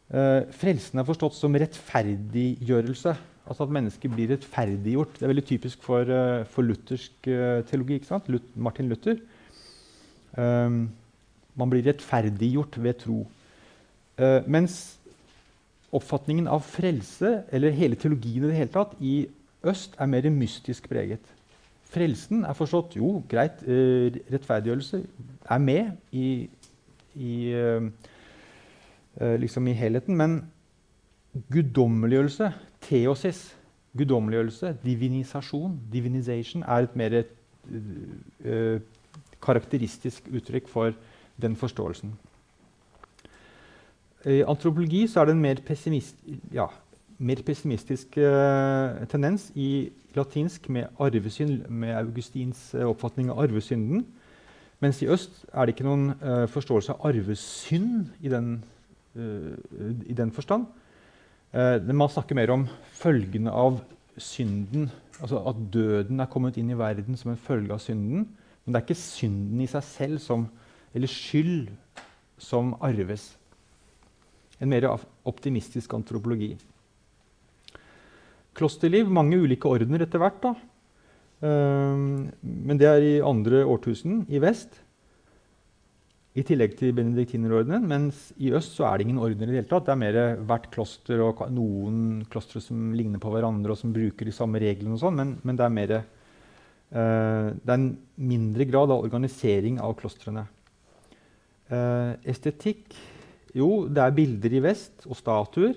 Eh, 0.08 0.46
frelsen 0.56 0.98
er 0.98 1.04
forstått 1.04 1.36
som 1.36 1.52
rettferdiggjørelse 1.52 3.12
Altså 3.48 3.64
at 3.64 3.72
mennesket 3.72 4.12
blir 4.12 4.28
rettferdiggjort. 4.34 5.14
Det 5.16 5.24
er 5.24 5.32
veldig 5.32 5.46
typisk 5.48 5.82
for, 5.84 6.04
uh, 6.04 6.44
for 6.52 6.66
luthersk 6.68 7.28
uh, 7.32 7.64
teologi. 7.68 8.02
Lut 8.28 8.56
Martin 8.56 8.88
Luther. 8.88 9.16
Um, 10.36 10.90
man 11.56 11.70
blir 11.70 11.86
rettferdiggjort 11.86 12.76
ved 12.82 12.94
tro. 13.00 13.22
Uh, 14.20 14.44
mens 14.46 14.98
oppfatningen 15.92 16.50
av 16.52 16.60
frelse, 16.60 17.44
eller 17.50 17.72
hele 17.72 17.96
teologien 17.96 18.44
i 18.44 18.50
det 18.50 18.58
hele 18.58 18.74
tatt, 18.74 18.92
i 19.00 19.26
øst 19.64 19.96
er 19.98 20.06
mer 20.06 20.28
mystisk 20.30 20.88
preget. 20.88 21.32
Frelsen 21.88 22.44
er 22.44 22.52
forstått 22.52 22.98
jo, 22.98 23.22
greit, 23.30 23.62
rettferdiggjørelse 23.64 25.00
er 25.48 25.58
med 25.58 25.88
i, 26.12 26.50
i, 27.16 27.32
liksom 29.16 29.70
i 29.72 29.72
helheten, 29.72 30.18
men 30.20 30.36
guddommeliggjørelse 31.52 32.52
Theosis, 32.82 33.56
guddommeliggjørelse, 33.98 34.76
divinisasjon, 34.84 35.78
divinization, 35.92 36.62
er 36.62 36.86
et 36.86 36.96
mer 36.96 37.18
uh, 37.20 38.80
karakteristisk 39.42 40.28
uttrykk 40.34 40.68
for 40.68 40.92
den 41.42 41.56
forståelsen. 41.56 42.14
I 44.26 44.42
antropologi 44.42 45.04
er 45.04 45.24
det 45.24 45.34
en 45.34 45.42
mer 45.42 45.62
pessimist... 45.66 46.16
Ja, 46.52 46.66
mer 47.18 47.42
pessimistisk 47.42 48.14
uh, 48.16 49.06
tendens 49.10 49.50
i 49.54 49.90
latinsk 50.14 50.68
med 50.70 50.86
arvesynd, 51.02 51.68
med 51.68 51.94
Augustins 51.98 52.70
uh, 52.74 52.86
oppfatning 52.86 53.30
av 53.30 53.42
arvesynden. 53.42 54.06
Mens 54.80 55.02
i 55.02 55.08
øst 55.10 55.42
er 55.52 55.66
det 55.66 55.74
ikke 55.74 55.88
noen 55.88 56.12
forståelse 56.46 56.94
av 56.94 57.08
arvesynd 57.08 58.12
i 58.22 58.30
den, 58.30 58.60
i 60.06 60.14
den 60.14 60.30
forstand. 60.30 60.68
Man 61.52 62.10
snakker 62.12 62.36
mer 62.36 62.50
om 62.52 62.66
følgene 62.92 63.52
av 63.52 63.78
synden. 64.20 64.90
Altså 65.18 65.40
at 65.48 65.60
døden 65.72 66.20
er 66.20 66.30
kommet 66.30 66.58
inn 66.60 66.70
i 66.70 66.78
verden 66.78 67.16
som 67.18 67.32
en 67.32 67.40
følge 67.40 67.74
av 67.74 67.82
synden. 67.82 68.26
Men 68.64 68.74
det 68.74 68.80
er 68.80 68.86
ikke 68.86 69.00
synden 69.00 69.60
i 69.64 69.68
seg 69.70 69.84
selv 69.86 70.22
som, 70.22 70.48
eller 70.94 71.10
skyld 71.10 71.70
som 72.38 72.74
arves. 72.84 73.30
En 74.60 74.70
mer 74.70 74.88
optimistisk 75.28 75.94
antropologi. 75.94 76.52
Klosterliv, 78.58 79.08
mange 79.08 79.38
ulike 79.38 79.70
ordener 79.70 80.02
etter 80.04 80.20
hvert. 80.20 80.42
da. 80.42 80.54
Um, 81.38 82.28
men 82.42 82.78
det 82.78 82.88
er 82.90 83.04
i 83.06 83.14
andre 83.22 83.62
årtusen 83.64 84.24
i 84.28 84.40
vest. 84.42 84.74
I 86.38 86.44
tillegg 86.46 86.76
til 86.78 86.92
benediktinerordenen. 86.94 87.86
Mens 87.88 88.28
i 88.38 88.52
øst 88.54 88.76
så 88.76 88.86
er 88.86 88.98
det 88.98 89.08
ingen 89.08 89.22
ordener. 89.22 89.48
i 89.48 89.56
det 89.56 89.62
hele 89.62 89.70
tatt. 89.70 89.88
Det 89.88 89.94
er 89.94 90.02
mer 90.02 90.18
hvert 90.46 90.68
kloster 90.70 91.22
og 91.24 91.42
noen 91.50 92.22
klostre 92.30 92.62
som 92.62 92.92
ligner 92.94 93.18
på 93.22 93.32
hverandre, 93.32 93.72
og 93.72 93.80
som 93.80 93.94
bruker 93.94 94.28
de 94.28 94.34
samme 94.34 94.60
reglene. 94.62 94.94
og 94.94 95.02
sånn, 95.02 95.18
men, 95.18 95.34
men, 95.42 95.56
det 95.56 95.64
er 95.64 95.74
mer 95.74 95.94
uh, 95.98 97.50
Det 97.58 97.68
er 97.68 97.74
en 97.74 97.90
mindre 98.16 98.68
grad 98.70 98.94
av 98.94 99.02
organisering 99.02 99.80
av 99.80 99.96
klostrene. 99.98 100.46
Uh, 101.68 102.14
estetikk 102.24 102.94
Jo, 103.56 103.88
det 103.88 104.00
er 104.00 104.14
bilder 104.16 104.52
i 104.54 104.60
vest 104.62 105.06
og 105.08 105.16
statuer, 105.16 105.74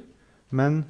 men 0.52 0.84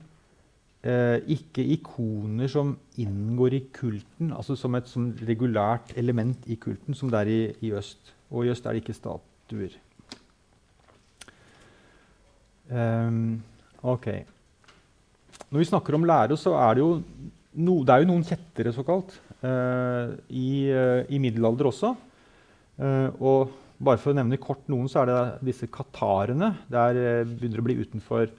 uh, 0.84 1.18
ikke 1.30 1.64
ikoner 1.78 2.50
som 2.50 2.76
inngår 3.00 3.56
i 3.56 3.66
kulten, 3.72 4.34
altså 4.34 4.58
som 4.58 4.76
et 4.76 4.90
som 4.90 5.12
regulært 5.22 5.94
element 5.96 6.50
i 6.50 6.58
kulten, 6.58 6.98
som 6.98 7.14
det 7.14 7.22
er 7.22 7.30
i, 7.30 7.42
i 7.70 7.72
øst. 7.78 8.18
Og 8.32 8.46
i 8.46 8.52
øst 8.52 8.66
er 8.66 8.74
det 8.74 8.84
ikke 8.84 8.98
statuer. 9.52 9.76
Um, 12.72 13.42
ok. 13.84 14.08
Når 15.52 15.60
vi 15.60 15.68
snakker 15.68 15.98
om 15.98 16.08
lære, 16.08 16.38
så 16.40 16.56
er 16.56 16.78
det 16.78 16.84
jo, 16.86 17.02
no, 17.60 17.82
det 17.84 17.94
er 17.94 18.04
jo 18.04 18.12
noen 18.12 18.24
kjettere, 18.24 18.72
såkalt, 18.76 19.18
uh, 19.44 20.16
i, 20.30 20.72
uh, 20.72 21.04
i 21.12 21.20
middelalder 21.20 21.68
også. 21.68 21.96
Uh, 22.80 23.10
og 23.20 23.52
bare 23.82 24.00
for 24.00 24.14
å 24.14 24.16
nevne 24.16 24.40
kort 24.40 24.64
noen, 24.72 24.88
så 24.90 25.04
er 25.04 25.12
det 25.12 25.52
disse 25.52 25.68
qatarene. 25.68 26.54
Der 26.72 27.26
begynner 27.28 27.62
å 27.62 27.68
bli 27.68 27.80
utenfor 27.82 28.30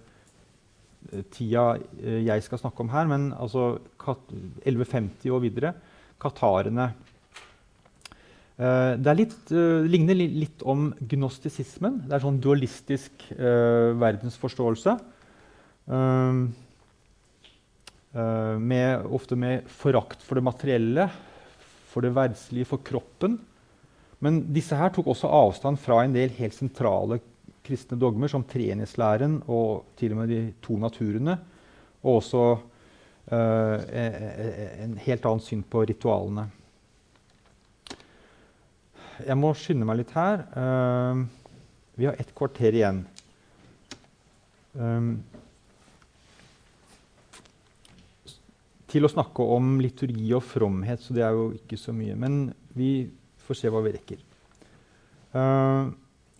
tida 1.34 1.64
jeg 1.98 2.44
skal 2.46 2.60
snakke 2.62 2.84
om 2.84 2.92
her, 2.92 3.08
men 3.10 3.32
altså 3.34 3.72
1150 3.98 5.32
og 5.34 5.42
videre. 5.42 5.72
Katarene. 6.22 6.92
Det 8.56 9.14
litt, 9.16 9.50
ligner 9.88 10.14
litt 10.18 10.62
om 10.68 10.90
gnostisismen. 11.08 12.02
Det 12.06 12.14
er 12.14 12.22
sånn 12.22 12.40
dualistisk 12.42 13.24
verdensforståelse. 13.32 14.92
Med, 18.12 19.06
ofte 19.08 19.38
med 19.40 19.70
forakt 19.72 20.22
for 20.22 20.38
det 20.38 20.44
materielle, 20.46 21.08
for 21.90 22.04
det 22.04 22.12
verdslige, 22.14 22.68
for 22.68 22.84
kroppen. 22.84 23.38
Men 24.22 24.42
disse 24.54 24.76
her 24.78 24.92
tok 24.94 25.10
også 25.10 25.30
avstand 25.32 25.80
fra 25.82 26.02
en 26.04 26.14
del 26.14 26.30
helt 26.36 26.54
sentrale 26.54 27.18
kristne 27.66 27.98
dogmer, 27.98 28.30
som 28.30 28.44
treenighetslæren 28.46 29.40
og 29.50 29.96
til 29.98 30.14
og 30.14 30.22
med 30.22 30.30
de 30.30 30.42
to 30.62 30.76
naturene. 30.78 31.38
Og 32.02 32.20
også 32.20 32.42
uh, 33.32 33.76
en 34.82 34.98
helt 35.02 35.26
annen 35.26 35.42
syn 35.42 35.62
på 35.66 35.84
ritualene. 35.90 36.48
Jeg 39.26 39.38
må 39.38 39.52
skynde 39.58 39.86
meg 39.88 40.00
litt 40.00 40.12
her. 40.16 40.42
Uh, 40.56 41.22
vi 41.98 42.08
har 42.08 42.18
ett 42.20 42.32
kvarter 42.36 42.74
igjen. 42.74 43.02
Um, 44.72 45.14
til 48.92 49.06
å 49.06 49.10
snakke 49.12 49.44
om 49.54 49.78
liturgi 49.80 50.28
og 50.36 50.44
fromhet, 50.44 51.00
så 51.00 51.16
det 51.16 51.24
er 51.24 51.36
jo 51.36 51.50
ikke 51.56 51.78
så 51.80 51.94
mye. 51.96 52.16
Men 52.18 52.44
vi 52.76 53.08
får 53.46 53.60
se 53.60 53.72
hva 53.72 53.82
vi 53.84 53.94
rekker. 53.96 54.22
Uh, 55.32 55.92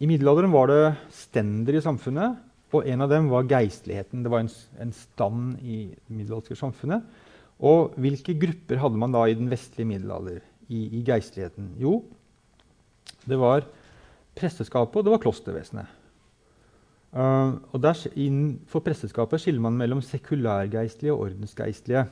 I 0.02 0.08
middelalderen 0.08 0.52
var 0.52 0.72
det 0.72 0.82
stender 1.16 1.78
i 1.78 1.84
samfunnet, 1.84 2.40
og 2.72 2.88
en 2.88 3.04
av 3.04 3.12
dem 3.12 3.28
var 3.32 3.48
geistligheten. 3.48 4.24
Det 4.24 4.32
var 4.32 4.44
en, 4.44 4.50
en 4.80 4.96
stand 4.96 5.60
i 5.60 5.84
det 5.92 6.16
middelalderske 6.16 6.56
samfunnet. 6.56 7.04
Og 7.62 7.92
hvilke 8.00 8.34
grupper 8.40 8.80
hadde 8.82 8.98
man 8.98 9.12
da 9.14 9.26
i 9.28 9.36
den 9.38 9.50
vestlige 9.52 9.88
middelalder 9.88 10.40
i, 10.72 10.88
i 10.98 11.02
geistligheten? 11.06 11.74
Jo, 11.80 12.00
det 13.28 13.38
var 13.40 13.66
presteskapet, 14.38 15.00
og 15.00 15.06
det 15.06 15.12
var 15.14 15.22
klostervesenet. 15.22 15.98
Uh, 17.12 17.60
og 17.76 17.82
der, 17.84 17.98
Innenfor 18.16 18.80
presteskapet 18.80 19.42
skiller 19.42 19.60
man 19.60 19.76
mellom 19.76 20.00
sekulærgeistlige 20.00 21.12
og 21.12 21.26
ordensgeistlige. 21.26 22.06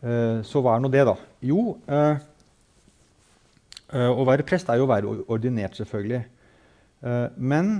Uh, 0.00 0.40
så 0.46 0.62
hva 0.64 0.76
er 0.76 0.84
nå 0.84 0.88
det, 0.92 1.04
da? 1.04 1.14
Jo, 1.44 1.74
uh, 1.84 2.16
å 3.92 4.24
være 4.28 4.46
prest 4.48 4.70
er 4.72 4.80
jo 4.80 4.86
å 4.86 4.90
være 4.90 5.12
ordinert, 5.32 5.76
selvfølgelig. 5.78 6.24
Men, 7.40 7.70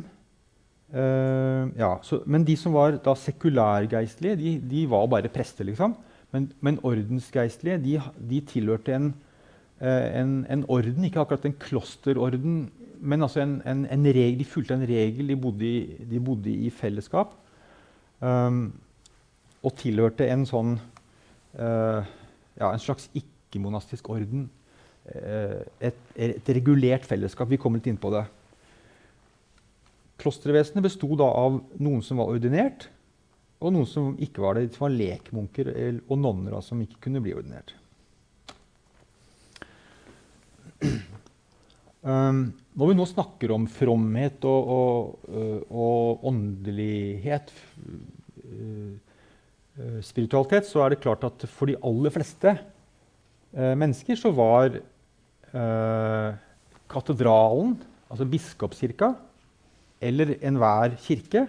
ja, 0.89 1.89
så, 2.07 2.21
men, 2.25 2.47
de 2.49 2.55
som 2.57 2.73
var 2.73 2.95
da 3.05 3.13
sekulærgeistlige, 3.19 4.39
de, 4.41 4.53
de 4.71 4.85
var 4.89 5.05
bare 5.13 5.29
prester, 5.29 5.67
liksom. 5.69 5.99
Men, 6.33 6.47
men 6.65 6.79
ordensgeistlige 6.81 7.77
de, 7.83 7.99
de 8.31 8.41
tilhørte 8.49 8.95
en, 8.97 9.11
en, 9.81 10.43
en, 10.51 10.65
orden, 10.67 11.05
ikke 11.07 11.21
akkurat 11.23 11.45
en 11.47 11.55
klosterorden, 11.61 12.55
men 12.99 13.23
altså 13.23 13.45
en, 13.45 13.61
en 13.63 14.07
regel, 14.11 14.39
de 14.41 14.47
fulgte 14.49 14.75
en 14.75 14.87
regel. 14.89 15.29
De 15.31 15.37
bodde 15.39 15.67
i, 15.67 15.81
de 16.11 16.21
bodde 16.21 16.51
i 16.51 16.71
fellesskap. 16.75 17.37
Um, 18.19 18.73
og 19.63 19.77
tilhørte 19.79 20.27
en 20.27 20.43
sånn 20.47 20.73
ja, 21.59 22.69
en 22.69 22.83
slags 22.83 23.07
ikke-monastisk 23.19 24.11
orden 24.11 24.49
Uh, 25.09 25.63
et, 25.81 25.97
et, 26.21 26.51
regulert 26.59 27.07
fellesskap. 27.09 27.49
Vi 27.49 27.59
kommer 27.61 27.81
litt 27.81 27.89
inn 27.89 28.01
på 28.01 28.11
det. 28.13 28.27
Klostervesenet 30.21 30.85
besto 30.85 31.09
av 31.25 31.61
noen 31.79 32.03
som 32.05 32.21
var 32.21 32.35
ordinert, 32.35 32.89
og 33.63 33.73
noen 33.75 33.89
som 33.89 34.11
ikke 34.21 34.43
var 34.45 34.59
det. 34.59 34.69
Som 34.75 34.89
var 34.89 34.97
lekmunker 34.97 35.71
og 36.05 36.17
nonner 36.21 36.59
som 36.65 36.83
ikke 36.85 37.07
kunne 37.07 37.23
bli 37.25 37.33
ordinert. 37.39 37.73
Um, 42.09 42.45
når 42.79 42.93
vi 42.93 42.95
nå 42.95 43.05
snakker 43.11 43.51
om 43.53 43.65
fromhet 43.69 44.45
og, 44.47 44.69
og, 44.71 45.25
øh, 45.29 45.63
og 45.67 46.27
åndelighet, 46.31 47.51
uh, 48.39 48.95
spiritualitet, 50.07 50.67
så 50.71 50.85
er 50.85 50.95
det 50.95 51.01
klart 51.03 51.27
at 51.27 51.43
for 51.51 51.71
de 51.71 51.77
aller 51.85 52.15
fleste 52.15 52.55
mennesker 53.53 54.19
så 54.19 54.29
var 54.35 54.75
eh, 54.77 56.35
katedralen, 56.91 57.77
altså 58.11 58.27
biskopskirka, 58.29 59.13
eller 60.01 60.35
enhver 60.45 60.97
kirke, 61.03 61.47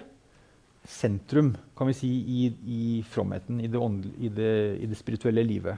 sentrum 0.89 1.53
kan 1.77 1.89
vi 1.89 1.97
si, 1.97 2.09
i, 2.09 2.47
i 2.65 2.81
fromheten, 3.07 3.59
i 3.61 3.67
det, 3.69 3.81
i, 4.17 4.31
det, 4.33 4.53
i 4.79 4.89
det, 4.89 4.97
spirituelle 4.97 5.43
livet. 5.45 5.77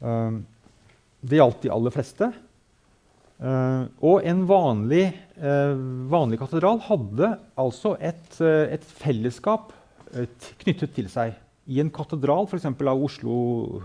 Um, 0.00 0.42
det 1.26 1.40
gjaldt 1.40 1.64
de 1.64 1.72
aller 1.74 1.94
fleste. 1.94 2.30
Uh, 3.36 3.84
og 4.00 4.24
en 4.24 4.44
vanlig, 4.48 5.10
uh, 5.42 5.74
vanlig, 6.08 6.38
katedral 6.40 6.78
hadde 6.86 7.34
altså 7.60 7.92
et, 8.00 8.30
uh, 8.40 8.64
et 8.72 8.86
fellesskap 9.02 9.74
knyttet 10.62 10.94
til 10.96 11.10
seg. 11.12 11.34
I 11.66 11.82
en 11.82 11.90
katedral 11.92 12.46
f.eks. 12.46 12.64
av 12.70 13.02
Oslo 13.02 13.36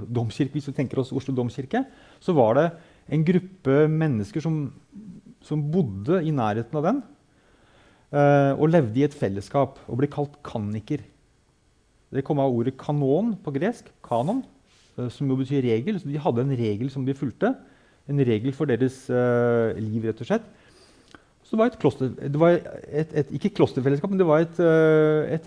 domkirke, 0.06 0.54
hvis 0.54 0.70
vi 0.70 0.76
tenker 0.78 1.02
oss 1.02 1.12
Oslo 1.18 1.34
domkirke, 1.36 1.82
så 2.22 2.36
var 2.38 2.56
det 2.60 2.68
en 3.12 3.26
gruppe 3.28 3.88
mennesker 3.92 4.44
som, 4.44 4.62
som 5.44 5.64
bodde 5.74 6.22
i 6.24 6.32
nærheten 6.32 6.78
av 6.78 6.88
den. 6.88 7.02
Uh, 8.12 8.54
og 8.60 8.70
levde 8.72 9.00
i 9.00 9.06
et 9.08 9.16
fellesskap 9.16 9.80
og 9.88 10.00
ble 10.00 10.10
kalt 10.12 10.38
kanniker. 10.46 11.04
Det 12.12 12.24
kom 12.28 12.42
av 12.44 12.52
ordet 12.52 12.76
kanon 12.80 13.34
på 13.40 13.54
gresk. 13.56 13.88
kanon, 14.04 14.44
Som 15.14 15.30
jo 15.32 15.38
betyr 15.40 15.64
regel. 15.64 16.00
Så 16.00 16.10
de 16.10 16.20
hadde 16.22 16.44
en 16.44 16.58
regel 16.58 16.92
som 16.94 17.06
de 17.08 17.16
fulgte. 17.18 17.54
En 18.12 18.20
regel 18.28 18.54
for 18.56 18.70
deres 18.70 19.04
uh, 19.14 19.72
liv, 19.78 20.04
rett 20.10 20.24
og 20.24 20.28
slett. 20.28 20.50
Så 21.46 21.58
det 21.58 21.60
var 21.60 21.72
et, 21.72 21.80
kloster, 21.82 22.12
det 22.16 22.40
var 22.40 22.54
et, 22.56 23.14
et 23.20 23.32
ikke 23.36 23.50
klosterfellesskap, 23.58 24.12
men 24.14 24.22
det 24.22 24.28
var 24.28 24.46
et, 24.46 24.60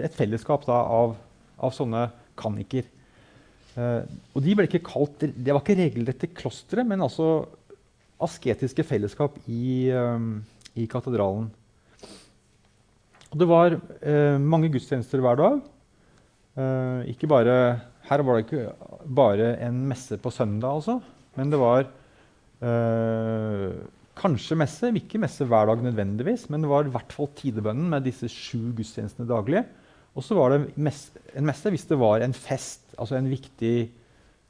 et 0.04 0.16
fellesskap 0.16 0.66
da, 0.68 0.76
av, 0.76 1.14
av, 1.56 1.72
sånne 1.72 2.02
kanniker. 2.36 2.84
Uh, 3.72 4.04
og 4.36 4.44
de 4.44 4.54
ble 4.54 4.68
ikke 4.68 4.84
kalt, 4.84 5.24
Det 5.24 5.48
var 5.48 5.62
ikke 5.62 5.78
regelrette 5.80 6.28
klostre, 6.36 6.84
men 6.84 7.02
altså 7.02 7.46
asketiske 8.22 8.84
fellesskap 8.86 9.38
i, 9.48 9.90
um, 9.96 10.38
i 10.76 10.84
katedralen. 10.90 11.48
Og 13.32 13.40
det 13.40 13.48
var 13.50 13.74
uh, 13.80 14.36
mange 14.38 14.70
gudstjenester 14.76 15.24
hver 15.24 15.40
dag. 15.40 15.64
Uh, 16.54 17.02
ikke 17.10 17.26
bare, 17.30 17.54
her 18.06 18.22
var 18.22 18.38
det 18.38 18.44
ikke 18.44 18.68
bare 19.16 19.54
en 19.66 19.80
messe 19.90 20.18
på 20.22 20.30
søndag, 20.30 20.70
altså, 20.70 21.00
men 21.34 21.50
det 21.50 21.58
var 21.58 21.88
uh, 22.62 23.72
kanskje 24.18 24.58
messe. 24.58 24.92
Ikke 24.94 25.18
messe 25.22 25.46
hver 25.50 25.66
dag 25.70 25.82
nødvendigvis, 25.82 26.46
men 26.50 26.62
det 26.62 26.70
var 26.70 26.86
i 26.86 26.92
hvert 26.94 27.14
fall 27.14 27.32
tidebønnen 27.34 27.90
med 27.90 28.06
disse 28.06 28.30
sju 28.30 28.70
gudstjenestene 28.76 29.26
daglig. 29.28 29.64
Og 30.14 30.22
så 30.22 30.36
var 30.38 30.54
det 30.54 30.76
mess, 30.78 31.08
en 31.34 31.48
messe 31.48 31.72
hvis 31.74 31.88
det 31.90 31.98
var 31.98 32.22
en 32.22 32.36
fest, 32.36 32.86
altså 32.94 33.18
en 33.18 33.30
viktig 33.30 33.90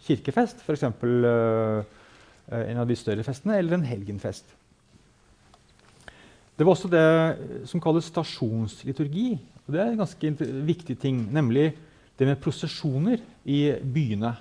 kirkefest. 0.05 0.61
F.eks. 0.61 0.85
Uh, 0.85 1.81
en 2.53 2.83
av 2.83 2.85
de 2.85 2.99
større 3.01 3.25
festene, 3.25 3.57
eller 3.57 3.79
en 3.79 3.89
helgenfest. 3.89 4.45
Det 6.55 6.67
var 6.67 6.77
også 6.77 6.91
det 6.93 7.09
som 7.67 7.81
kalles 7.83 8.13
stasjonsliturgi. 8.13 9.31
og 9.65 9.73
Det 9.73 9.81
er 9.81 9.91
en 9.91 10.03
ganske 10.05 10.31
viktig 10.69 10.99
ting, 11.01 11.25
nemlig 11.33 11.73
det 12.19 12.29
med 12.29 12.41
prosesjoner 12.43 13.23
i 13.45 13.61
byene. 13.95 14.35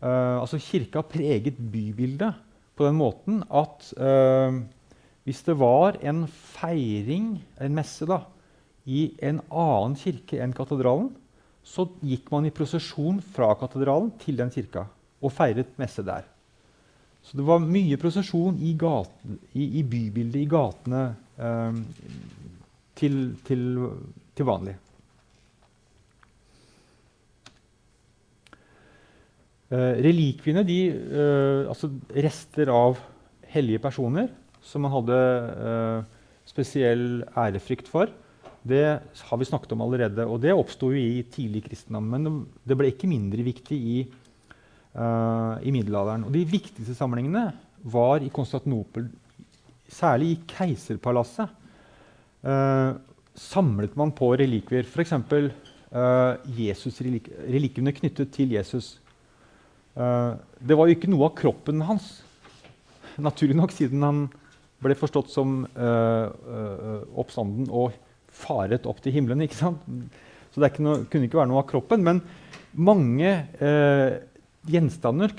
Uh, 0.00 0.40
altså 0.40 0.60
Kirka 0.62 1.02
preget 1.04 1.58
bybildet 1.58 2.38
på 2.78 2.86
den 2.86 2.96
måten 2.96 3.42
at 3.52 3.90
uh, 4.00 4.60
hvis 5.28 5.42
det 5.46 5.56
var 5.60 5.98
en 6.00 6.24
feiring, 6.26 7.34
en 7.60 7.74
messe, 7.76 8.06
da, 8.08 8.22
i 8.88 9.10
en 9.22 9.42
annen 9.52 9.96
kirke 10.00 10.40
enn 10.40 10.54
katedralen, 10.56 11.10
så 11.62 11.84
gikk 12.00 12.30
man 12.32 12.48
i 12.48 12.54
prosesjon 12.54 13.20
fra 13.34 13.52
katedralen 13.60 14.08
til 14.22 14.40
den 14.40 14.50
kirka 14.50 14.86
og 15.20 15.34
feiret 15.36 15.76
messe 15.78 16.02
der. 16.06 16.24
Så 17.20 17.36
det 17.36 17.44
var 17.44 17.60
mye 17.60 17.98
prosesjon 18.00 18.56
i, 18.64 18.72
i, 18.72 19.66
i 19.78 19.82
bybildet, 19.84 20.40
i 20.40 20.48
gatene, 20.48 21.02
uh, 21.36 21.76
til, 22.96 23.20
til, 23.46 23.66
til, 24.34 24.48
vanlig. 24.48 24.74
Relikviene, 29.70 30.64
de, 30.66 30.78
eh, 30.90 31.68
altså 31.70 31.92
rester 32.10 32.72
av 32.74 32.98
hellige 33.50 33.82
personer 33.82 34.30
som 34.64 34.82
man 34.84 34.92
hadde 34.92 35.18
eh, 35.68 36.00
spesiell 36.50 37.22
ærefrykt 37.38 37.88
for, 37.90 38.10
det 38.66 38.84
har 39.00 39.40
vi 39.40 39.46
snakket 39.48 39.72
om 39.72 39.86
allerede. 39.86 40.26
Og 40.28 40.42
det 40.42 40.52
oppsto 40.52 40.90
i 40.92 41.22
tidlig 41.32 41.62
kristendom, 41.68 42.10
men 42.12 42.42
det 42.66 42.76
ble 42.76 42.90
ikke 42.92 43.08
mindre 43.10 43.46
viktig 43.46 43.78
i 43.78 44.00
i 44.90 45.70
middelalderen. 45.70 46.24
Og 46.26 46.32
de 46.34 46.40
viktigste 46.50 46.96
samlingene 46.98 47.44
var 47.86 48.24
i 48.26 48.30
Konstantinopel, 48.34 49.04
særlig 49.90 50.32
i 50.32 50.40
keiserpalasset. 50.50 51.48
Uh, 52.42 52.96
samlet 53.36 53.96
man 53.96 54.12
på 54.16 54.32
relikvier, 54.38 54.86
f.eks. 54.88 55.14
Uh, 55.90 56.36
relik 56.50 57.30
relikviene 57.50 57.94
knyttet 57.96 58.32
til 58.34 58.54
Jesus. 58.56 58.99
Uh, 59.98 60.38
det 60.62 60.76
var 60.78 60.86
jo 60.86 60.94
ikke 60.94 61.10
noe 61.10 61.26
av 61.30 61.36
kroppen 61.38 61.82
hans, 61.82 62.20
naturlig 63.20 63.56
nok, 63.58 63.74
siden 63.74 64.04
han 64.06 64.20
ble 64.80 64.96
forstått 64.96 65.32
som 65.32 65.64
uh, 65.74 66.26
uh, 66.30 67.00
oppstanden 67.20 67.66
og 67.68 67.96
faret 68.30 68.86
opp 68.88 69.02
til 69.02 69.16
himmelen. 69.16 69.42
ikke 69.44 69.58
sant? 69.58 69.82
Så 70.54 70.62
det 70.62 70.72
noe, 70.82 71.04
kunne 71.10 71.26
ikke 71.26 71.40
være 71.40 71.50
noe 71.50 71.62
av 71.62 71.68
kroppen. 71.70 72.02
Men 72.06 72.22
mange 72.74 73.28
gjenstander 74.70 75.34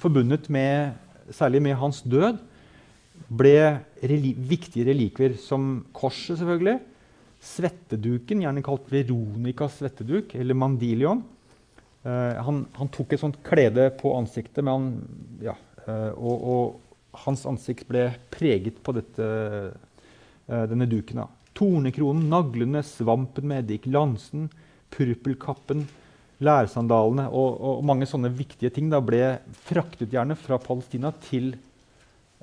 forbundet 0.00 0.48
med, 0.52 0.96
særlig 1.32 1.60
med 1.64 1.76
hans 1.80 2.00
død, 2.04 2.40
ble 3.32 3.54
reli 4.02 4.32
viktige 4.36 4.88
relikvier 4.88 5.36
som 5.40 5.84
korset, 5.96 6.40
selvfølgelig. 6.40 6.80
Svetteduken, 7.42 8.42
gjerne 8.44 8.64
kalt 8.64 8.90
Veronicas 8.92 9.78
svetteduk, 9.80 10.34
eller 10.38 10.58
mandilion. 10.58 11.22
Uh, 12.02 12.34
han, 12.42 12.64
han, 12.74 12.90
tok 12.90 13.14
et 13.14 13.22
sånt 13.22 13.38
klede 13.46 13.86
på 14.00 14.10
ansiktet, 14.16 14.66
han, 14.66 14.88
ja, 15.42 15.54
uh, 15.86 16.10
og, 16.16 16.48
og, 16.54 16.78
hans 17.22 17.44
ansikt 17.46 17.84
ble 17.90 18.06
preget 18.32 18.78
på 18.82 18.94
dette, 18.96 19.26
uh, 20.48 20.64
denne 20.70 20.88
duken. 20.90 21.22
Da. 21.22 21.28
Tornekronen, 21.58 22.26
naglene, 22.32 22.82
svampen 22.86 23.50
med 23.50 23.66
eddik, 23.66 23.86
lansen, 23.92 24.48
purpelkappen, 24.92 25.86
lærsandalene 26.42 27.28
og, 27.30 27.58
og, 27.60 27.82
mange 27.86 28.08
sånne 28.08 28.30
viktige 28.34 28.72
ting 28.74 28.90
da, 28.92 29.00
ble 29.04 29.38
fraktet 29.66 30.12
gjerne 30.12 30.36
fra 30.38 30.58
Palestina 30.62 31.12
til, 31.28 31.52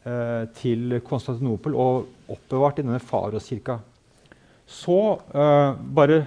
eh, 0.06 0.44
til 0.60 1.00
Konstantinopel 1.06 1.76
og 1.76 2.32
oppbevart 2.32 2.80
i 2.80 2.86
denne 2.86 3.02
Faroskirka. 3.04 3.80
Så 4.70 5.00
uh, 5.34 5.72
bare 5.98 6.20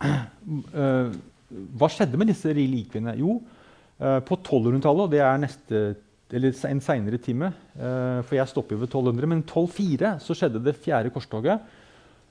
eh, 0.00 1.10
Hva 1.50 1.90
skjedde 1.90 2.20
med 2.20 2.30
disse 2.30 2.52
relikviene? 2.54 3.16
Jo, 3.18 3.40
eh, 3.98 4.20
på 4.26 4.38
1200-tallet, 4.38 5.04
og 5.06 5.12
det 5.12 5.22
er 5.26 5.42
neste, 5.42 5.84
en 6.30 6.82
seinere 6.84 7.18
time, 7.18 7.50
eh, 7.74 8.20
for 8.22 8.38
jeg 8.38 8.50
stopper 8.52 8.76
jo 8.76 8.84
ved 8.84 8.92
1200, 8.92 9.30
men 9.32 9.42
1204 9.42 10.16
så 10.22 10.36
skjedde 10.38 10.62
det 10.62 10.78
fjerde 10.78 11.10
korstoget. 11.14 11.64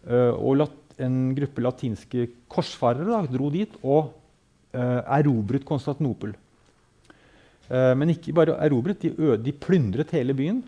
Eh, 0.07 0.31
og 0.31 0.63
en 0.99 1.31
gruppe 1.35 1.63
latinske 1.63 2.27
korsfarere 2.51 3.07
da, 3.07 3.23
dro 3.31 3.49
dit 3.53 3.71
og 3.81 4.11
uh, 4.75 4.99
erobret 5.17 5.65
Konstantinopel. 5.67 6.33
Uh, 7.69 7.93
men 7.97 8.13
ikke 8.13 8.35
bare 8.35 8.57
erobret, 8.65 9.03
de, 9.03 9.37
de, 9.39 9.55
plyndret 9.55 10.11
hele 10.15 10.35
byen 10.37 10.61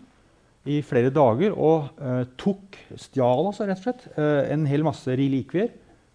i 0.68 0.78
flere 0.86 1.10
dager 1.12 1.52
og 1.52 1.90
uh, 1.98 2.22
tok, 2.40 2.78
stjal 2.94 3.48
altså, 3.50 3.66
rett 3.68 3.82
og 3.82 3.88
slett, 3.88 4.06
en 4.54 4.68
hel 4.70 4.86
masse 4.86 5.10
relikvier 5.18 5.72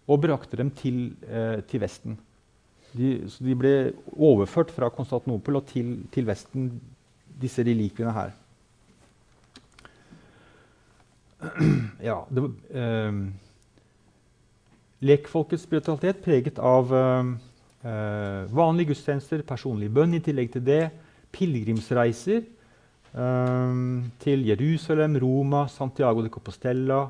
og 0.08 0.22
brakte 0.24 0.58
dem 0.60 0.72
til, 0.72 1.12
til 1.68 1.82
Vesten. 1.84 2.16
De, 2.96 3.10
så 3.30 3.44
de 3.44 3.56
ble 3.58 3.74
overført 4.14 4.72
fra 4.74 4.90
Konstantinopel 4.94 5.60
og 5.60 5.66
til, 5.70 5.98
til 6.14 6.28
Vesten, 6.28 6.70
disse 7.42 7.66
relikviene 7.66 8.14
her. 8.16 8.36
Ja, 12.08 12.22
det 12.34 12.48
eh, 12.74 13.20
Lekfolkets 15.06 15.68
spiritualitet 15.68 16.24
preget 16.26 16.58
av 16.58 16.90
eh, 16.98 17.28
vanlige 18.50 18.94
gudstjenester, 18.94 19.44
personlig 19.46 19.92
bønn 19.94 20.18
i 20.18 20.24
tillegg 20.26 20.50
til 20.56 20.64
det, 20.66 20.82
pilegrimsreiser 21.36 22.42
eh, 22.42 23.78
til 24.24 24.48
Jerusalem, 24.50 25.20
Roma, 25.22 25.68
Santiago 25.70 26.26
de 26.26 26.34
Compostela. 26.34 27.06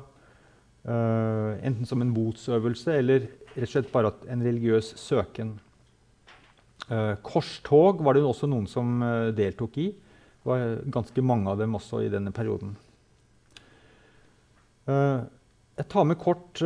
Uh, 0.88 1.58
enten 1.66 1.84
som 1.84 2.00
en 2.00 2.12
botsøvelse 2.14 2.94
eller 2.96 3.26
rett 3.58 3.66
og 3.66 3.72
slett 3.72 3.88
bare 3.92 4.12
en 4.32 4.40
religiøs 4.40 4.94
søken. 4.96 5.56
Korstog 7.22 7.98
var 8.00 8.16
det 8.16 8.22
også 8.24 8.48
noen 8.48 8.64
som 8.70 9.02
deltok 9.36 9.74
i. 9.76 9.90
Det 9.92 10.48
var 10.48 10.62
ganske 10.88 11.24
mange 11.24 11.50
av 11.52 11.58
dem 11.60 11.74
også 11.76 12.00
i 12.06 12.08
denne 12.12 12.32
perioden. 12.32 12.70
jeg 14.88 15.86
tar 15.92 16.06
med 16.08 16.16
kort 16.16 16.62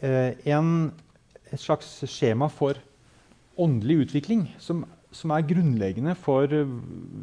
Eh, 0.00 0.32
en, 0.48 0.88
et 1.52 1.60
slags 1.60 1.88
skjema 2.08 2.48
for 2.48 2.78
åndelig 3.60 4.06
utvikling 4.06 4.46
som, 4.62 4.86
som 5.12 5.34
er 5.34 5.44
grunnleggende 5.44 6.14
for 6.16 6.48
uh, 6.48 6.70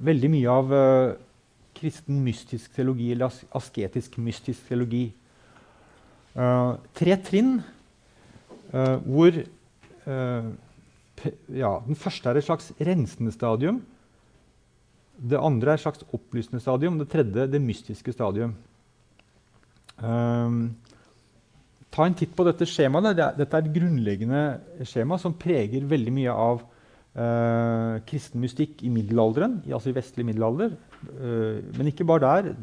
veldig 0.05 0.29
mye 0.29 0.51
av 0.53 0.73
uh, 0.75 1.15
kristen 1.77 2.19
mystisk 2.21 2.75
teologi, 2.75 3.10
eller 3.15 3.31
as 3.31 3.39
asketisk 3.57 4.19
mystisk 4.21 4.67
teologi. 4.69 5.07
Uh, 6.38 6.77
tre 6.97 7.17
trinn 7.25 7.57
hvor 8.67 9.31
ja, 10.07 11.71
Den 11.83 11.99
første 11.99 12.29
er 12.29 12.39
et 12.39 12.47
slags 12.47 12.71
rensende 12.79 13.33
stadium. 13.35 13.81
Det 15.17 15.39
andre 15.41 15.73
er 15.73 15.79
et 15.79 15.83
slags 15.83 16.05
opplysende 16.13 16.62
stadium. 16.63 16.99
Det 16.99 17.10
tredje 17.12 17.47
det 17.51 17.62
mystiske 17.62 18.13
stadium. 18.13 18.55
Um, 19.97 20.75
Ta 21.97 22.05
en 22.05 22.13
titt 22.17 22.35
på 22.37 22.45
dette 22.45 22.67
skjemaet. 22.69 23.15
Dette 23.17 23.47
er 23.47 23.63
et 23.63 23.73
grunnleggende 23.73 24.85
skjema 24.85 25.17
som 25.21 25.33
preger 25.39 25.87
veldig 25.87 26.13
mye 26.13 26.33
av 26.33 26.60
uh, 27.17 27.97
kristen 28.07 28.41
mystikk 28.43 28.83
i 28.85 28.91
middelalderen, 28.93 29.59
altså 29.67 29.91
i 29.91 29.97
vestlig 29.97 30.25
middelalder. 30.27 30.75
Uh, 31.09 31.59
men 31.77 31.91
ikke 31.91 32.07
bare 32.07 32.23
der. 32.23 32.53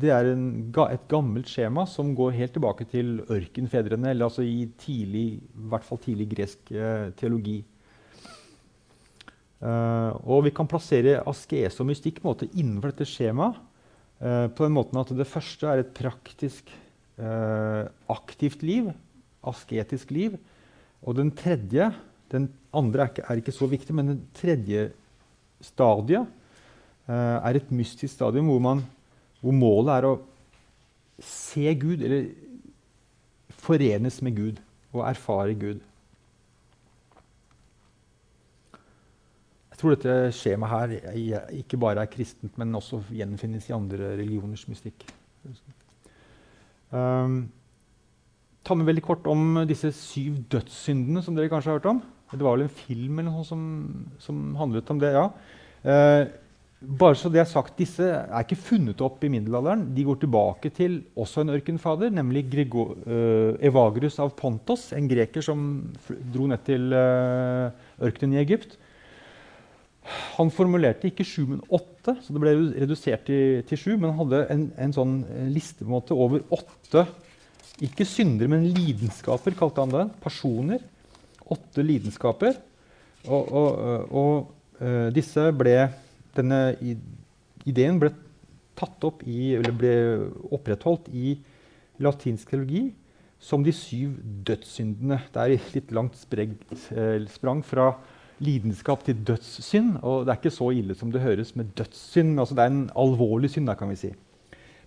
Det 0.00 0.10
er 0.14 0.30
en, 0.32 0.46
et 0.86 1.06
gammelt 1.10 1.50
skjema 1.50 1.86
som 1.90 2.14
går 2.16 2.36
helt 2.38 2.56
tilbake 2.56 2.86
til 2.90 3.18
ørkenfedrene, 3.30 4.10
eller 4.14 4.30
altså 4.30 4.46
i 4.46 4.70
tidlig, 4.80 5.26
i 5.42 5.68
hvert 5.70 5.86
fall 5.86 6.02
tidlig 6.02 6.30
gresk 6.34 6.74
uh, 6.74 7.12
teologi. 7.18 7.62
og 9.64 10.42
vi 10.44 10.50
kan 10.52 10.66
plassere 10.68 11.22
askese 11.24 11.80
og 11.80 11.86
mystikk 11.88 12.18
måte, 12.20 12.44
innenfor 12.52 12.90
dette 12.90 13.06
skjemaet 13.08 13.56
på 14.20 14.66
den 14.66 14.74
måten 14.74 14.98
at 15.00 15.08
det 15.16 15.24
første 15.24 15.70
er 15.70 15.80
et 15.80 15.94
praktisk 15.96 16.68
eh, 17.18 17.84
aktivt 18.10 18.62
liv, 18.66 18.90
asketisk 19.44 20.10
liv. 20.14 20.38
Og 21.02 21.16
den 21.20 21.30
tredje 21.30 21.92
Den 22.32 22.48
andre 22.76 23.04
er 23.04 23.12
ikke, 23.12 23.26
er 23.28 23.40
ikke 23.40 23.56
så 23.56 23.68
viktig, 23.70 23.94
men 23.96 24.12
det 24.12 24.20
tredje 24.36 24.84
stadiet 25.64 26.26
uh, 27.08 27.38
er 27.40 27.58
et 27.58 27.72
mystisk 27.74 28.14
stadium 28.14 28.50
hvor, 28.50 28.62
man, 28.62 28.84
hvor, 29.40 29.56
målet 29.56 29.94
er 29.96 30.08
å 30.08 30.14
se 31.24 31.74
Gud, 31.80 32.02
eller 32.04 32.30
forenes 33.64 34.20
med 34.22 34.36
Gud. 34.36 34.62
og 34.94 35.02
erfare 35.08 35.54
Gud. 35.58 35.80
Jeg 39.74 39.80
tror 39.80 39.96
dette 39.96 40.12
skjemaet 40.38 40.92
her 40.94 41.48
ikke 41.58 41.80
bare 41.82 42.04
er 42.04 42.10
kristent, 42.12 42.54
men 42.60 42.76
også 42.78 43.00
gjenfinnes 43.10 43.66
i 43.66 43.74
andre 43.74 44.12
religioners 44.12 44.68
mystikk. 44.70 45.02
Um, 46.94 47.48
ta 48.62 48.76
med 48.78 48.86
veldig 48.86 49.02
kort 49.02 49.26
om 49.26 49.58
disse 49.66 49.90
syv 49.98 50.38
dødssyndene 50.52 51.24
som 51.26 51.34
dere 51.34 51.50
kanskje 51.50 51.72
har 51.72 51.80
hørt 51.80 51.90
om. 51.90 51.98
Det 52.34 52.44
var 52.44 52.56
vel 52.56 52.66
en 52.66 52.78
film 52.84 53.20
eller 53.20 53.30
noe 53.32 53.44
som, 53.46 53.60
som 54.22 54.46
handlet 54.60 54.90
om 54.90 55.02
det. 55.02 55.12
ja. 55.14 55.28
Eh, 55.84 56.24
bare 56.84 57.16
så 57.16 57.30
det 57.32 57.40
er 57.40 57.48
sagt, 57.48 57.78
Disse 57.78 58.04
er 58.04 58.44
ikke 58.44 58.60
funnet 58.60 59.00
opp 59.04 59.22
i 59.24 59.30
middelalderen. 59.32 59.86
De 59.96 60.04
går 60.04 60.18
tilbake 60.20 60.70
til 60.74 60.98
også 61.16 61.44
en 61.44 61.54
ørkenfader, 61.54 62.12
nemlig 62.12 62.44
Grigo, 62.52 62.90
eh, 63.06 63.56
Evagrus 63.70 64.18
av 64.20 64.34
Pontos, 64.36 64.90
en 64.92 65.08
greker 65.08 65.44
som 65.44 65.62
dro 66.34 66.48
ned 66.50 66.64
til 66.66 66.92
eh, 66.92 67.70
ørkenen 68.04 68.36
i 68.36 68.42
Egypt. 68.42 68.76
Han 70.36 70.52
formulerte 70.52 71.08
ikke 71.08 71.24
sju, 71.24 71.46
men 71.54 71.62
åtte, 71.72 72.18
så 72.20 72.34
det 72.36 72.42
ble 72.42 72.52
redusert 72.82 73.24
til, 73.30 73.62
til 73.64 73.80
sju. 73.80 73.92
Men 73.96 74.10
han 74.12 74.20
hadde 74.20 74.42
en, 74.52 74.66
en 74.84 74.96
sånn 74.96 75.14
liste 75.54 75.88
over 75.88 76.44
åtte 76.52 77.06
ikke 77.82 78.06
syndere, 78.06 78.50
men 78.52 78.68
lidenskaper, 78.76 79.56
kalte 79.58 79.82
han 79.82 79.94
det. 79.94 80.04
Personer. 80.22 80.84
Åtte 81.52 81.84
lidenskaper. 81.84 82.56
Og, 83.24 83.52
og, 83.52 83.68
og 84.12 84.82
uh, 84.82 85.08
disse 85.14 85.48
ble 85.56 85.78
denne 86.34 86.60
ideen 87.64 88.00
ble 88.02 88.10
tatt 88.74 89.06
opp 89.06 89.22
i, 89.26 89.54
eller 89.54 89.74
ble 89.76 89.94
opprettholdt 90.54 91.08
i 91.14 91.36
latinsk 92.02 92.50
teologi 92.50 92.88
som 93.44 93.64
de 93.64 93.74
syv 93.76 94.16
dødssyndene. 94.46 95.20
Det 95.32 95.42
er 95.42 95.70
litt 95.74 95.94
langt 95.94 96.16
eh, 96.34 97.26
sprang 97.30 97.60
fra 97.66 97.92
lidenskap 98.44 99.04
til 99.06 99.20
dødssynd. 99.26 99.98
Og 100.02 100.24
det 100.24 100.32
er 100.32 100.40
ikke 100.40 100.54
så 100.54 100.70
ille 100.74 100.96
som 100.96 101.12
det 101.12 101.22
høres 101.22 101.52
med 101.58 101.74
dødssynd. 101.78 102.38
Altså, 102.40 102.56
det 102.56 102.64
er 102.64 102.72
en 102.72 102.86
alvorlig 103.04 103.52
synd. 103.52 103.70
Kan 103.78 103.92
vi 103.92 104.00
si. 104.00 104.12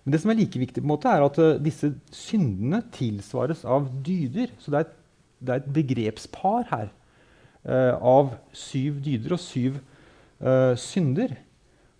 Men 0.02 0.14
det 0.14 0.22
som 0.22 0.32
er 0.32 0.40
like 0.40 0.58
viktig, 0.58 0.82
på 0.82 0.88
en 0.88 0.94
måte, 0.94 1.12
er 1.12 1.24
at 1.24 1.38
uh, 1.38 1.54
disse 1.62 1.92
syndene 2.14 2.82
tilsvares 2.94 3.64
av 3.68 3.88
dyder. 4.04 4.52
Så 4.58 4.74
det 4.74 4.82
er 4.82 4.92
det 5.38 5.54
er 5.54 5.62
et 5.62 5.72
begrepspar 5.74 6.66
her 6.70 6.88
uh, 7.68 7.94
av 7.96 8.32
syv 8.56 8.98
dyder 9.04 9.36
og 9.36 9.42
syv 9.42 9.78
uh, 10.42 10.74
synder. 10.78 11.36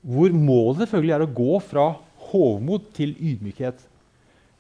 Hvor 0.02 0.34
målet 0.34 0.84
selvfølgelig 0.84 1.16
er 1.16 1.24
å 1.24 1.34
gå 1.40 1.58
fra 1.64 1.88
hovmod 2.30 2.90
til 2.96 3.14
ydmykhet. 3.16 3.82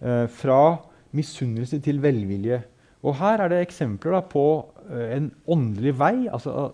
Uh, 0.02 0.26
fra 0.30 0.78
misunnelse 1.16 1.80
til 1.82 2.02
velvilje. 2.02 2.60
Og 3.02 3.16
her 3.18 3.42
er 3.42 3.52
det 3.52 3.62
eksempler 3.64 4.18
da, 4.18 4.22
på 4.22 4.46
uh, 4.90 5.08
en 5.16 5.32
åndelig 5.50 5.96
vei, 5.98 6.14
altså 6.30 6.72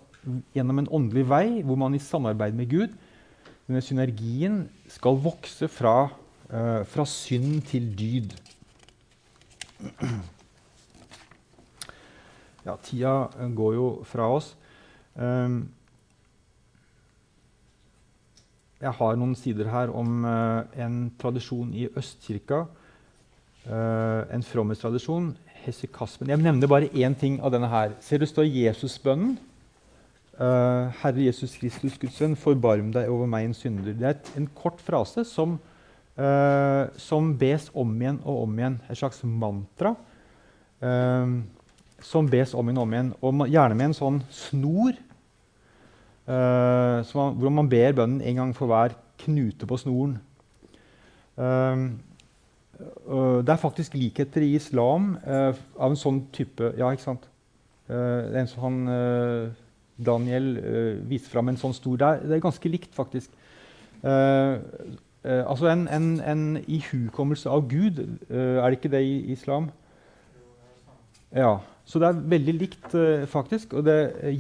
gjennom 0.56 0.80
en 0.80 0.92
åndelig 0.96 1.26
vei 1.28 1.46
hvor 1.64 1.76
man 1.76 1.96
i 1.96 2.00
samarbeid 2.00 2.56
med 2.56 2.70
Gud, 2.70 2.92
denne 3.68 3.82
synergien, 3.84 4.62
skal 4.92 5.18
vokse 5.24 5.68
fra, 5.72 6.08
fra 6.88 7.04
synd 7.08 7.62
til 7.68 7.90
dyd. 7.96 8.32
Ja, 12.64 12.78
tida 12.80 13.28
går 13.52 13.74
jo 13.76 13.88
fra 14.08 14.30
oss. 14.32 14.54
Um, 15.14 15.66
jeg 18.80 18.92
har 18.98 19.16
noen 19.20 19.34
sider 19.36 19.68
her 19.68 19.92
om 19.92 20.24
uh, 20.24 20.64
en 20.80 21.10
tradisjon 21.20 21.74
i 21.76 21.86
Østkirka. 21.92 22.64
Uh, 23.68 24.24
en 24.32 24.44
fromhetstradisjon. 24.44 25.34
Hesikasmen. 25.64 26.32
Jeg 26.32 26.40
nevner 26.40 26.68
bare 26.68 26.88
én 26.92 27.16
ting 27.16 27.36
av 27.44 27.52
denne 27.52 27.68
her. 27.68 27.92
Ser 28.04 28.20
du 28.20 28.26
står 28.28 28.48
Jesusbønnen? 28.48 29.36
Uh, 30.34 30.88
Herre 31.02 31.28
Jesus 31.28 31.54
Kristus, 31.60 31.98
Guds 32.00 32.16
venn, 32.20 32.36
forbarm 32.36 32.88
deg 32.96 33.12
over 33.12 33.28
meg 33.30 33.50
en 33.50 33.56
synder. 33.56 33.92
Det 33.92 34.08
er 34.08 34.16
et, 34.16 34.32
en 34.40 34.48
kort 34.56 34.80
frase 34.82 35.22
som, 35.28 35.58
som, 36.14 37.30
bes 37.34 37.64
om 37.74 37.92
igjen 37.98 38.20
og 38.22 38.44
om 38.46 38.58
igjen. 38.58 38.80
Et 38.88 38.98
slags 38.98 39.20
mantra 39.26 39.94
uh, 40.80 41.32
som 42.04 42.28
bes 42.30 42.52
om 42.54 42.68
igjen 42.68 42.78
og 42.78 42.84
om 42.84 42.94
igjen. 42.94 43.10
Og 43.24 43.44
gjerne 43.48 43.78
med 43.78 43.90
en 43.90 43.98
sånn 43.98 44.22
snor 44.32 44.94
Uh, 46.24 47.04
hvor 47.12 47.52
man 47.52 47.68
ber 47.68 47.92
bønnen 47.92 48.22
en 48.24 48.38
gang 48.38 48.52
for 48.56 48.70
hver 48.70 48.94
knute 49.20 49.66
på 49.68 49.76
snoren. 49.76 50.16
Uh, 51.36 51.92
det 53.44 53.52
er 53.52 53.60
faktisk 53.60 53.94
likheter 53.94 54.42
i 54.42 54.54
islam 54.56 55.12
av 55.22 55.92
en 55.92 55.98
sånn 55.98 56.24
type 56.34 56.72
Ja, 56.78 56.88
ikke 56.90 57.04
sant? 57.04 57.28
det 57.86 58.34
er 58.34 58.40
en 58.40 58.50
sånn 58.50 58.78
Daniel 59.94 60.48
viser 61.06 61.30
fram 61.30 61.52
en 61.52 61.60
sånn 61.60 61.76
stor 61.76 62.00
der. 62.00 62.24
Det 62.24 62.34
er 62.34 62.42
ganske 62.42 62.72
likt, 62.72 62.90
faktisk. 62.96 63.30
altså 65.22 65.68
en, 65.70 65.86
en, 65.86 66.08
en 66.18 66.44
ihukommelse 66.66 67.52
av 67.52 67.68
Gud. 67.70 68.00
er 68.30 68.64
det 68.64 68.80
ikke 68.80 68.94
det 68.96 69.04
i 69.06 69.32
islam? 69.36 69.70
Ja. 71.34 71.58
Så 71.84 72.00
det 72.00 72.08
er 72.08 72.20
veldig 72.32 72.54
likt, 72.56 72.86
uh, 72.96 73.26
faktisk. 73.28 73.74
Og 73.76 73.88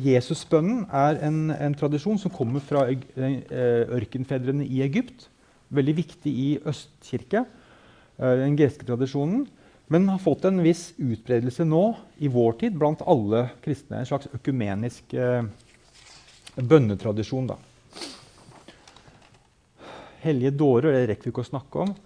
Jesusbønnen 0.00 0.86
er 0.88 1.18
en, 1.26 1.50
en, 1.52 1.74
tradisjon 1.76 2.16
som 2.20 2.32
kommer 2.32 2.64
fra 2.64 2.86
uh, 2.88 3.82
ørkenfedrene 3.98 4.64
i 4.64 4.80
Egypt. 4.86 5.28
Veldig 5.74 5.96
viktig 5.98 6.32
i 6.32 6.48
Østkirke, 6.64 7.44
uh, 7.44 8.32
den 8.40 8.56
greske 8.56 8.88
tradisjonen. 8.88 9.44
Men 9.92 10.08
har 10.08 10.22
fått 10.24 10.46
en 10.48 10.62
viss 10.64 10.94
utbredelse 10.96 11.66
nå 11.68 11.82
i 12.24 12.30
vår 12.32 12.56
tid 12.62 12.80
blant 12.80 13.04
alle 13.04 13.50
kristne. 13.60 14.00
En 14.00 14.08
slags 14.08 14.30
økumenisk 14.32 15.12
bønnetradisjon. 16.56 17.50
Da. 17.52 17.58
Hellige 20.24 20.54
dårer 20.56 20.96
det 20.96 21.06
rekker 21.10 21.28
vi 21.28 21.34
ikke 21.34 21.44
å 21.44 21.50
snakke 21.50 21.84
om. 21.84 21.96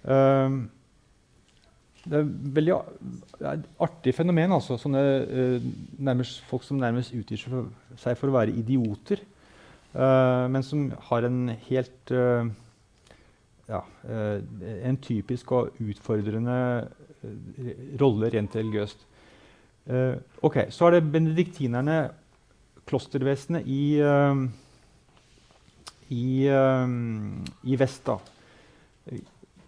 Uh, 0.00 0.79
det 2.04 2.16
er 2.16 2.24
et 2.24 2.54
veldig 2.56 2.76
artig 3.84 4.14
fenomen. 4.16 4.54
altså, 4.56 4.78
sånne 4.80 5.02
uh, 5.26 5.66
nærmest, 6.00 6.40
Folk 6.48 6.64
som 6.64 6.80
nærmest 6.80 7.14
utgir 7.16 7.40
seg 7.40 8.16
for 8.16 8.30
å 8.30 8.36
være 8.38 8.56
idioter, 8.56 9.20
uh, 9.94 10.48
men 10.48 10.64
som 10.64 10.88
har 11.10 11.28
en 11.28 11.52
helt 11.68 12.14
uh, 12.14 12.48
ja, 13.70 13.84
En 14.82 14.96
typisk 14.98 15.52
og 15.54 15.76
utfordrende 15.78 16.88
rolle 18.00 18.30
rent 18.32 18.56
religiøst. 18.56 19.04
ok, 20.42 20.56
Så 20.74 20.86
er 20.88 20.96
det 20.96 21.12
benediktinerne, 21.12 21.98
klostervesenet 22.88 23.68
i, 23.70 24.00
i, 26.10 26.48
i 27.62 27.78
vest. 27.78 28.08
da. 28.08 28.16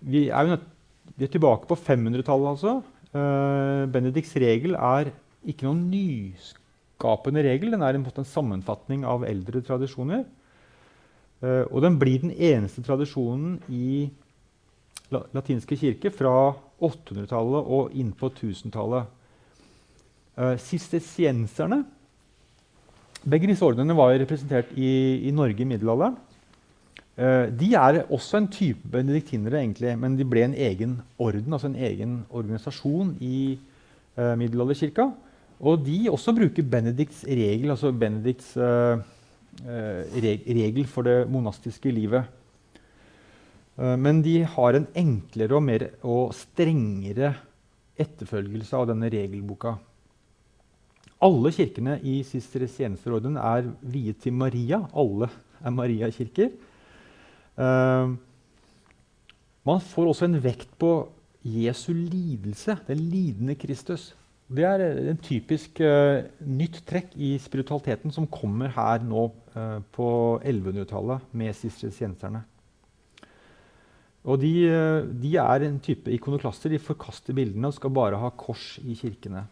Vi 0.01 0.25
er 0.31 0.43
jo 0.43 0.57
nødt 0.57 0.72
vi 1.17 1.27
er 1.27 1.33
tilbake 1.33 1.69
på 1.69 1.77
500-tallet. 1.79 2.49
altså. 2.55 2.81
Uh, 3.13 3.85
Benedicts 3.93 4.35
regel 4.41 4.77
er 4.79 5.13
ikke 5.45 5.67
noen 5.67 5.85
nyskapende 5.93 7.45
regel. 7.45 7.75
Den 7.75 7.85
er 7.85 7.99
en, 7.99 8.07
en 8.07 8.29
sammenfatning 8.29 9.05
av 9.09 9.27
eldre 9.29 9.63
tradisjoner. 9.65 10.25
Uh, 11.43 11.65
og 11.69 11.83
den 11.85 11.99
blir 12.01 12.23
den 12.23 12.33
eneste 12.33 12.85
tradisjonen 12.87 13.59
i 13.69 14.11
la 15.13 15.27
latinske 15.37 15.77
kirke 15.77 16.13
fra 16.15 16.55
800-tallet 16.81 17.73
og 17.77 17.97
inn 17.99 18.15
på 18.17 18.31
1000-tallet. 18.33 19.11
Uh, 20.39 20.57
Sistesienserne 20.57 21.83
Begge 23.23 23.47
disse 23.47 23.63
ordnene 23.63 23.95
var 23.95 24.17
representert 24.19 24.73
i, 24.75 24.89
i 25.29 25.31
Norge 25.31 25.63
i 25.63 25.67
middelalderen. 25.69 26.17
Uh, 27.23 27.47
de 27.55 27.69
er 27.79 28.01
også 28.11 28.41
en 28.41 28.49
type 28.51 28.89
benediktinere, 28.91 29.61
egentlig, 29.61 29.93
men 30.01 30.17
de 30.19 30.25
ble 30.27 30.43
en 30.43 30.57
egen 30.59 30.97
orden, 31.23 31.55
altså 31.55 31.69
en 31.71 31.77
egen 31.79 32.17
organisasjon 32.35 33.13
i 33.23 33.37
uh, 34.17 34.33
middelalderkirka. 34.41 35.07
Og 35.63 35.85
de 35.87 36.09
også 36.11 36.35
bruker 36.35 36.67
Benedikts 36.67 37.21
regel, 37.29 37.71
altså 37.71 37.93
Benedikts 37.95 38.57
uh, 38.59 38.99
regel 39.63 40.89
for 40.91 41.07
det 41.07 41.29
monastiske 41.31 41.93
livet. 41.93 42.25
men 43.77 44.21
de 44.23 44.45
har 44.45 44.77
en 44.77 44.87
enklere 44.95 45.55
og, 45.57 45.63
mer, 45.63 45.83
og 46.03 46.35
strengere 46.37 47.33
etterfølgelse 47.97 48.77
av 48.77 48.91
denne 48.91 49.09
regelboka. 49.13 49.73
Alle 51.23 51.53
kirkene 51.53 51.99
i 52.03 52.19
Sisteresienserordenen 52.27 53.39
er 53.41 53.71
viet 53.81 54.21
til 54.21 54.33
Maria. 54.33 54.83
Alle 54.93 55.31
er 55.63 55.71
Maria-kirker. 55.71 56.51
Uh, 57.63 58.15
man 59.69 59.83
får 59.85 60.11
også 60.11 60.27
en 60.27 60.41
vekt 60.43 60.73
på 60.81 60.93
Jesu 61.47 61.93
lidelse, 61.95 62.77
den 62.89 63.05
lidende 63.13 63.55
Kristus. 63.59 64.13
Det 64.53 64.65
er 64.67 64.83
en 65.13 65.21
typisk 65.23 65.79
uh, 65.85 66.25
nytt 66.45 66.83
trekk 66.89 67.15
i 67.15 67.37
spiritualiteten 67.41 68.13
som 68.15 68.29
kommer 68.31 68.73
her 68.75 69.05
nå 69.07 69.29
uh, 69.55 69.79
på 69.95 70.09
1100-tallet 70.43 71.31
med 71.39 71.55
sistersienserne. 71.57 72.43
Og 74.23 74.39
de, 74.39 74.53
de, 75.19 75.33
er 75.35 75.65
en 75.67 75.81
type 75.83 76.07
ikonoklaster. 76.15 76.71
De 76.71 76.79
forkaster 76.79 77.35
bildene 77.35 77.73
og 77.73 77.75
skal 77.75 77.91
bare 77.91 78.21
ha 78.23 78.29
kors 78.39 78.77
i 78.87 78.95
kirkene. 78.95 79.43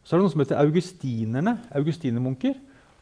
Så 0.00 0.16
er 0.16 0.22
det 0.22 0.24
noe 0.24 0.32
som 0.32 0.40
heter 0.40 0.62
augustinerne, 0.62 1.52
augustinermunker. 1.76 2.54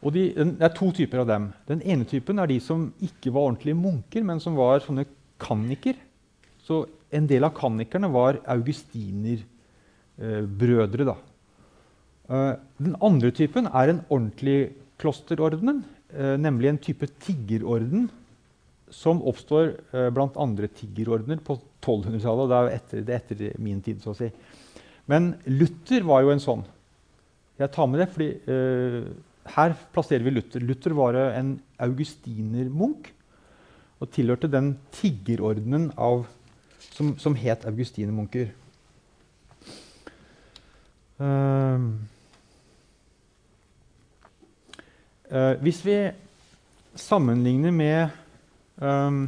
Og 0.05 0.13
de, 0.13 0.29
det 0.35 0.61
er 0.61 0.73
to 0.77 0.91
typer 0.93 1.19
av 1.23 1.27
dem. 1.29 1.53
Den 1.69 1.81
ene 1.81 2.05
typen 2.09 2.39
er 2.39 2.47
de 2.49 2.59
som 2.61 2.93
ikke 3.03 3.33
var 3.33 3.45
ordentlige 3.49 3.79
munker, 3.79 4.21
men 4.25 4.39
som 4.43 4.55
var 4.59 4.79
sånne 4.85 5.05
kanniker. 5.41 5.95
Så 6.61 6.85
en 7.13 7.27
del 7.29 7.43
av 7.47 7.55
kannikerne 7.57 8.09
var 8.13 8.37
augustinerbrødre. 8.53 9.43
Eh, 11.07 11.17
uh, 12.27 12.53
den 12.83 12.95
andre 13.01 13.31
typen 13.31 13.65
er 13.71 13.87
en 13.89 14.03
ordentlig 14.09 14.59
klosterorden, 15.01 15.83
eh, 16.13 16.37
nemlig 16.41 16.69
en 16.69 16.77
type 16.81 17.07
tiggerorden 17.21 18.09
som 18.93 19.19
oppstår 19.27 19.73
eh, 19.93 20.09
blant 20.15 20.37
andre 20.39 20.67
tiggerordener 20.71 21.41
på 21.43 21.57
1200-tallet. 21.83 22.49
Det 22.49 22.57
er 22.57 22.71
etter, 22.73 23.03
det 23.03 23.13
er 23.13 23.21
etter 23.21 23.61
min 23.61 23.81
tid, 23.83 24.01
så 24.01 24.13
å 24.13 24.17
si. 24.17 24.29
Men 25.07 25.35
Luther 25.47 26.05
var 26.07 26.23
jo 26.23 26.33
en 26.33 26.43
sånn. 26.43 26.63
Jeg 27.57 27.71
tar 27.73 27.87
med 27.89 28.01
det 28.03 28.09
fordi 28.13 28.29
uh, 28.53 29.05
her 29.55 29.75
plasserer 29.93 30.25
vi 30.25 30.33
Luther. 30.33 30.63
Luther 30.63 30.95
var 30.97 31.17
en 31.37 31.57
augustinermunk 31.79 33.11
og 33.97 34.11
tilhørte 34.13 34.49
den 34.51 34.75
tiggerordenen 34.93 35.89
av, 35.97 36.25
som, 36.93 37.15
som, 37.21 37.35
het 37.37 37.65
augustinermunker. 37.65 38.51
Uh, 41.17 41.87
uh, 45.33 45.53
hvis 45.65 45.81
vi 45.85 45.97
sammenligner 46.97 47.73
med 47.73 48.13
um, 48.77 49.23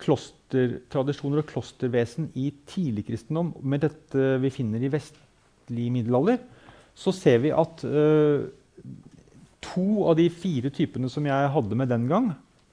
klostertradisjoner 0.00 1.42
og 1.42 1.50
klostervesen 1.52 2.30
i 2.40 2.48
tidlig 2.68 3.04
kristendom 3.10 3.52
med 3.60 3.84
dette 3.84 4.38
vi 4.40 4.50
finner 4.52 4.80
i 4.80 4.90
vestlig 4.92 5.90
middelalder, 5.92 6.40
så 6.94 7.12
ser 7.16 7.40
vi 7.44 7.52
at 7.54 7.84
uh, 7.86 8.48
to 9.62 9.86
av 10.10 10.16
de 10.18 10.28
fire 10.32 10.72
typene 10.74 11.10
som 11.12 11.26
jeg 11.28 11.52
hadde 11.54 11.78
med 11.78 11.90
den 11.92 12.08
gang, 12.10 12.32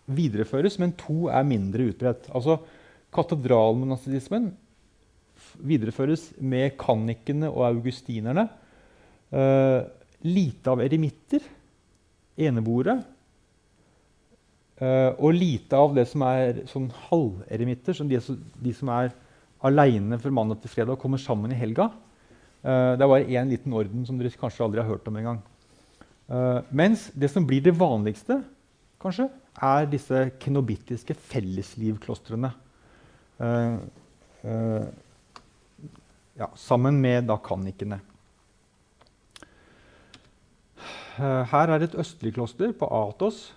videreføres, 0.10 0.80
men 0.82 0.96
to 0.98 1.28
er 1.30 1.46
mindre 1.48 1.92
utbredt. 1.92 2.32
Altså, 2.34 2.58
Katedralmonastismen 3.14 4.52
videreføres 5.66 6.30
med 6.38 6.76
kannikene 6.80 7.50
og 7.50 7.66
augustinerne. 7.70 8.48
Uh, 9.34 9.86
lite 10.26 10.74
av 10.74 10.82
eremitter, 10.84 11.46
eneboere. 12.40 13.00
Uh, 14.80 15.12
og 15.20 15.36
lite 15.36 15.78
av 15.78 15.96
det 15.98 16.06
som 16.10 16.24
er 16.28 16.64
sånn 16.70 16.88
halveremitter, 17.10 17.98
som 17.98 18.10
de, 18.10 18.20
de, 18.22 18.76
som 18.76 18.92
er 18.94 19.12
aleine 19.66 20.20
for 20.22 20.34
mandag 20.34 20.62
til 20.64 20.72
fredag 20.72 20.96
og 20.96 21.02
kommer 21.02 21.22
sammen 21.22 21.54
i 21.54 21.60
helga. 21.60 21.90
Uh, 22.60 22.96
det 23.00 23.06
er 23.06 23.12
bare 23.12 23.28
én 23.40 23.52
liten 23.52 23.74
orden 23.76 24.04
som 24.08 24.18
dere 24.20 24.36
kanskje 24.36 24.66
aldri 24.66 24.82
har 24.82 24.90
hørt 24.90 25.08
om 25.08 25.20
engang. 25.20 25.40
Uh, 26.30 26.60
mens 26.76 27.08
det 27.16 27.32
som 27.32 27.46
blir 27.48 27.64
det 27.64 27.76
vanligste, 27.80 28.42
kanskje, 29.02 29.30
er 29.60 29.88
disse 29.92 30.26
kenobittiske 30.40 31.16
felleslivklostrene. 31.32 32.52
Uh, 33.40 33.80
ja, 36.40 36.48
sammen 36.56 37.00
med 37.02 37.28
da 37.28 37.36
kannikene. 37.44 38.00
her 41.20 41.68
er 41.74 41.84
et 41.84 41.96
østlig 42.00 42.32
kloster 42.32 42.72
på 42.72 42.88
Atos 42.96 43.50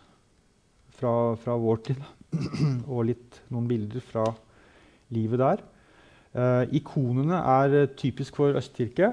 fra, 0.98 1.36
fra 1.38 1.55
vår 1.55 1.76
tid. 1.86 2.00
og 2.92 3.05
litt, 3.07 3.38
noen 3.53 3.68
bilder 3.70 4.03
fra 4.03 4.24
livet 5.14 5.38
der. 5.42 5.62
Uh, 6.33 6.64
ikonene 6.72 7.37
er 7.37 7.74
uh, 7.83 7.89
typisk 7.93 8.39
for 8.41 8.57
østkirke. 8.57 9.11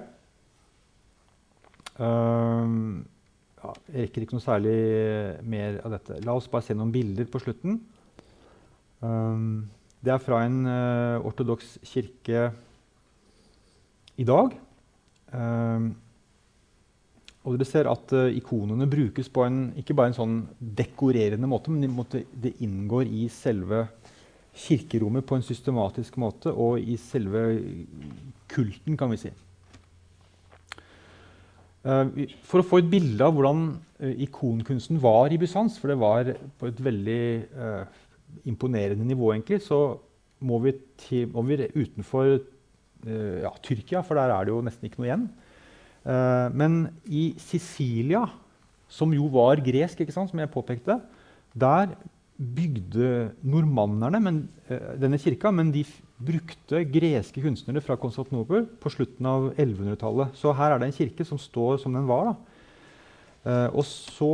Uh, 2.00 3.04
ja, 3.60 3.74
jeg 3.92 4.06
rekker 4.06 4.24
ikke 4.24 4.38
noe 4.38 4.46
særlig 4.46 4.76
mer 5.44 5.82
av 5.84 5.98
dette. 5.98 6.22
La 6.24 6.38
oss 6.40 6.48
bare 6.48 6.64
se 6.64 6.78
noen 6.78 6.94
bilder 6.96 7.28
på 7.28 7.42
slutten. 7.44 7.82
det 10.00 10.12
er 10.12 10.22
fra 10.24 10.46
en 10.46 10.68
ortodoks 11.28 11.78
kirke 11.84 12.52
i 14.16 14.26
dag. 14.28 14.56
og 17.44 17.58
dere 17.58 17.68
ser 17.68 17.92
at 17.92 18.16
ikonene 18.32 18.88
brukes 18.88 19.28
på 19.28 19.44
en, 19.44 19.74
ikke 19.76 19.94
bare 19.96 20.14
en 20.14 20.20
sånn 20.22 20.40
dekorerende 20.60 21.48
måte, 21.48 21.72
men 21.72 22.00
det 22.32 22.56
inngår 22.64 23.12
i 23.12 23.28
selve 23.28 23.90
kirkerommet 24.60 25.26
på 25.28 25.38
en 25.38 25.46
systematisk 25.46 26.18
måte 26.22 26.52
og 26.52 26.82
i 26.82 26.98
selve 27.00 27.44
kulten, 28.52 28.98
kan 29.00 29.12
vi 29.14 29.22
si. 29.22 29.32
Eh, 31.88 32.36
for 32.44 32.60
å 32.60 32.68
få 32.68 32.82
et 32.82 32.92
bilde 32.92 33.24
av 33.24 33.36
hvordan 33.36 33.64
eh, 34.04 34.26
ikonkunsten 34.26 35.00
var 35.02 35.32
i 35.32 35.40
Bysants, 35.40 35.80
for 35.80 35.94
det 35.94 36.00
var 36.02 36.34
på 36.60 36.68
et 36.68 36.82
veldig 36.84 37.24
uh, 37.56 37.84
imponerende 38.50 39.08
nivå, 39.08 39.32
egentlig, 39.34 39.62
så 39.64 39.96
må 40.44 40.60
vi, 40.64 40.76
til, 41.00 41.30
må 41.32 41.44
vi 41.48 41.62
utenfor 41.72 42.36
uh, 42.36 43.38
ja, 43.46 43.54
Tyrkia, 43.64 44.04
for 44.04 44.20
der 44.20 44.36
er 44.36 44.48
det 44.48 44.54
jo 44.56 44.64
nesten 44.66 44.90
ikke 44.90 45.02
noe 45.02 45.10
igjen. 45.10 45.26
Uh, 46.04 46.48
men 46.56 46.78
i 47.08 47.32
Sicilia, 47.40 48.26
som 48.92 49.14
jo 49.16 49.30
var 49.32 49.62
gresk, 49.64 50.02
som 50.12 50.44
jeg 50.44 50.52
påpekte, 50.52 51.00
der 51.56 51.94
bygde 52.40 53.34
normannerne 53.44 54.22
men, 54.24 54.38
uh, 54.70 54.94
denne 55.00 55.20
kirka, 55.20 55.52
men 55.52 55.74
de 55.76 55.84
brukte 56.20 56.82
greske 56.88 57.44
kunstnere 57.44 57.84
fra 57.84 57.98
Konstantinopel 58.00 58.66
på 58.80 58.92
slutten 58.92 59.28
av 59.28 59.50
1100-tallet. 59.54 60.36
Så 60.40 60.56
her 60.56 60.76
er 60.76 60.82
det 60.82 60.90
en 60.90 60.98
kirke 60.98 61.28
som 61.28 61.40
står 61.40 61.80
som 61.84 61.96
den 61.96 62.08
var. 62.10 62.34
Uh, 63.44 63.68
og 63.70 63.84
så, 63.88 64.34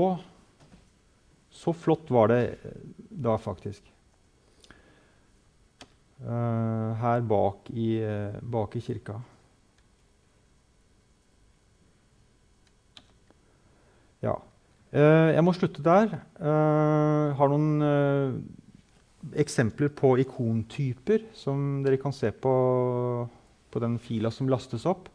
så 1.53 1.73
flott 1.73 2.09
var 2.13 2.33
det 2.33 2.41
eh, 2.55 2.79
da, 3.09 3.37
faktisk. 3.41 3.91
Her 6.25 7.25
bak 7.27 7.67
i, 7.75 7.99
bak 8.49 8.77
i 8.79 8.81
kirka. 8.81 9.17
Ja. 14.25 14.39
Eh, 14.95 15.29
jeg 15.35 15.43
må 15.43 15.51
slutte 15.55 15.83
der. 15.83 16.13
Eh, 16.39 17.33
har 17.35 17.51
noen 17.51 17.83
eh, 17.83 18.35
eksempler 19.43 19.91
på 19.91 20.13
ikontyper 20.23 21.25
som 21.35 21.81
dere 21.83 21.99
kan 21.99 22.15
se 22.15 22.31
på, 22.31 22.53
på 23.73 23.81
den 23.83 23.97
fila 23.99 24.31
som 24.31 24.49
lastes 24.51 24.87
opp. 24.87 25.11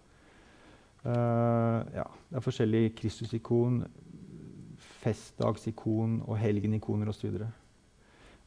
ja, 1.01 2.03
det 2.28 2.37
er 2.37 2.43
forskjellige 2.45 2.91
Kristusikon, 2.99 3.78
festdagsikon 5.01 6.18
og 6.26 6.37
helgenikoner 6.37 7.09
osv. 7.09 7.39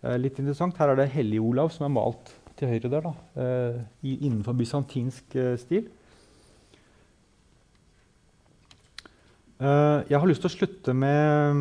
Uh, 0.03 0.17
litt 0.19 0.37
interessant, 0.37 0.77
Her 0.77 0.91
er 0.91 0.99
det 0.99 1.07
Hellig 1.15 1.39
Olav 1.41 1.71
som 1.73 1.87
er 1.87 1.95
malt 1.95 2.29
til 2.59 2.69
høyre 2.69 2.91
der. 2.93 3.07
Da, 3.07 3.41
innenfor 4.03 4.53
bysantinsk 4.59 5.33
stil. 5.63 5.89
Jeg 9.61 10.19
har 10.19 10.27
lyst 10.27 10.41
til 10.43 10.49
å 10.49 10.55
slutte 10.57 10.93
med 10.97 11.59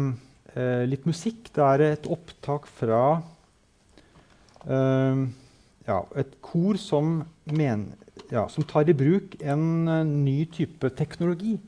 uh, 0.57 0.84
litt 0.88 1.05
musikk. 1.09 1.51
Det 1.55 1.62
er 1.62 1.84
et 1.86 2.09
opptak 2.11 2.66
fra 2.70 3.03
uh, 4.66 5.22
ja, 5.86 5.99
et 6.18 6.36
kor 6.45 6.78
som, 6.80 7.20
ja, 7.53 8.47
som, 8.49 8.66
tar 8.68 8.88
i 8.88 8.97
bruk 8.97 9.36
en 9.43 9.84
ny 10.24 10.38
type 10.55 10.93
teknologi. 10.99 11.59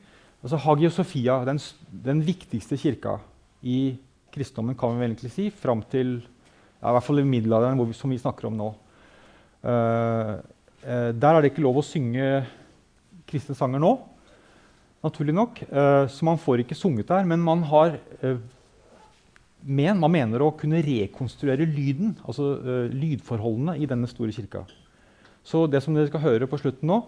Altså 0.45 0.59
Hagia 0.61 0.91
Sofia, 0.93 1.39
den, 1.47 1.59
den 2.05 2.23
viktigste 2.25 2.77
kirka 2.79 3.19
i 3.65 3.95
kristendommen, 4.35 4.77
kan 4.77 4.93
vi 4.93 5.01
vel 5.01 5.13
egentlig 5.13 5.33
si, 5.33 5.49
fram 5.49 5.81
til 5.91 6.17
ja, 6.19 6.89
i 6.89 6.95
hvert 6.95 7.05
fall 7.07 7.21
i 7.21 7.27
middelalderen, 7.27 7.79
vi, 7.79 7.95
som 7.97 8.11
vi 8.11 8.19
snakker 8.21 8.49
om 8.49 8.59
nå. 8.59 8.67
der 9.65 11.29
er 11.31 11.41
det 11.41 11.49
ikke 11.49 11.63
lov 11.65 11.79
å 11.81 11.85
synge 11.85 12.43
kristne 13.25 13.55
sanger 13.57 13.81
nå 13.81 13.95
naturlig 15.05 15.35
nok. 15.35 15.61
Uh, 15.69 16.05
så 16.11 16.27
man 16.27 16.41
får 16.41 16.63
ikke 16.63 16.77
sunget 16.77 17.09
der. 17.11 17.27
Men 17.27 17.43
man 17.45 17.63
har 17.69 17.97
uh, 18.23 18.39
men, 19.65 19.97
man 19.97 20.13
mener 20.13 20.43
å 20.45 20.53
kunne 20.53 20.83
rekonstruere 20.85 21.65
lyden, 21.65 22.13
altså 22.25 22.51
uh, 22.61 22.89
lydforholdene 22.93 23.79
i 23.81 23.87
denne 23.89 24.09
store 24.09 24.33
kirka. 24.35 24.65
Så 25.45 25.65
det 25.69 25.81
som 25.81 25.95
dere 25.95 26.09
skal 26.09 26.23
høre 26.25 26.49
på 26.49 26.57
slutten 26.57 26.89
nå, 26.89 27.03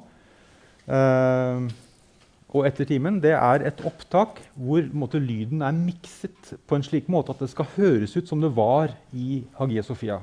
og 2.48 2.64
etter 2.64 2.88
timen, 2.88 3.18
det 3.20 3.34
er 3.36 3.66
et 3.66 3.82
opptak 3.84 4.38
hvor 4.56 4.86
måte, 4.96 5.20
lyden 5.20 5.66
er 5.66 5.74
mikset 5.76 6.54
på 6.70 6.78
en 6.78 6.86
slik 6.86 7.10
måte 7.12 7.34
at 7.34 7.42
det 7.44 7.50
skal 7.52 7.68
høres 7.74 8.14
ut 8.16 8.30
som 8.30 8.40
det 8.40 8.54
var 8.56 8.94
i 9.12 9.42
Hagia 9.58 9.84
Sofia. 9.84 10.22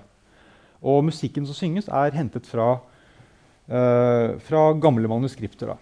Og 0.81 1.03
musikken 1.11 1.45
som 1.45 1.59
synges, 1.59 1.91
er 1.91 2.17
hentet 2.17 2.49
fra, 2.49 2.79
fra 3.67 4.63
gamle 4.81 5.11
manuskripter. 5.11 5.75
Da. 5.75 5.77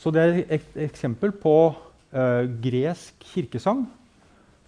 Så 0.00 0.12
det 0.14 0.22
er 0.22 0.38
et 0.56 0.78
eksempel 0.88 1.34
på 1.36 1.56
uh, 1.70 2.44
gresk 2.64 3.26
kirkesang 3.34 3.84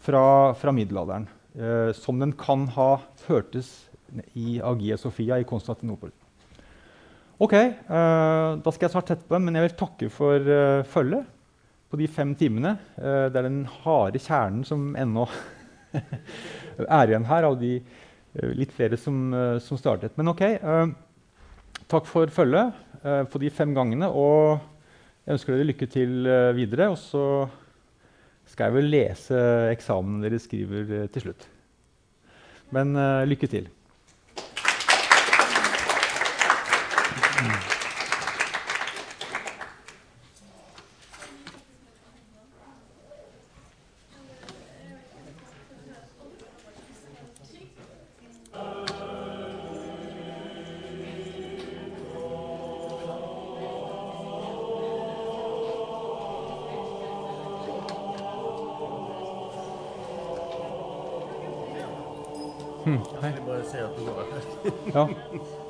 fra, 0.03 0.25
fra 0.59 0.75
middelalderen. 0.77 1.29
Uh, 1.57 1.93
som 1.97 2.21
den 2.21 2.35
kan 2.37 2.67
ha 2.77 2.91
hørtes 3.29 3.73
i 4.37 4.59
Agia 4.61 4.99
Sofia 5.01 5.39
i 5.41 5.49
Konstantinopel. 5.49 6.13
Ok, 7.43 7.55
eh, 7.57 8.49
da 8.63 8.71
skal 8.71 8.87
jeg 8.87 8.93
snart 8.93 9.09
tette 9.11 9.27
på, 9.27 9.39
men 9.43 9.57
jeg 9.57 9.67
vil 9.67 9.79
takke 9.81 10.09
for 10.15 10.47
uh, 10.47 10.85
følget 10.87 11.27
på 11.91 11.99
de 11.99 12.07
fem 12.07 12.37
timene. 12.39 12.77
Uh, 12.95 13.27
det 13.33 13.41
er 13.41 13.49
den 13.49 13.65
harde 13.83 14.21
kjernen 14.23 14.63
som 14.69 14.93
ennå 14.95 15.25
er 17.01 17.11
igjen 17.11 17.27
her, 17.27 17.49
av 17.49 17.57
de 17.59 17.73
uh, 17.81 18.53
litt 18.55 18.71
flere 18.77 19.01
som, 19.01 19.35
som, 19.65 19.81
startet. 19.81 20.15
Men 20.21 20.31
ok, 20.31 20.45
takk 21.91 22.07
for 22.07 22.31
følget 22.31 22.79
på 23.03 23.41
de 23.43 23.51
fem 23.51 23.73
gangene. 23.75 24.07
Og 24.07 24.63
jeg 25.23 25.37
ønsker 25.37 25.55
dere 25.55 25.69
lykke 25.71 25.87
til 25.91 26.29
videre. 26.57 26.91
Og 26.95 26.99
så 26.99 27.25
skal 28.49 28.71
jeg 28.71 28.79
vel 28.81 28.91
lese 28.91 29.43
eksamen 29.73 30.23
dere 30.25 30.41
skriver 30.43 31.07
til 31.15 31.29
slutt. 31.29 31.47
Men 32.75 32.97
lykke 33.29 33.51
til. 33.51 33.69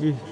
Peace. 0.03 0.32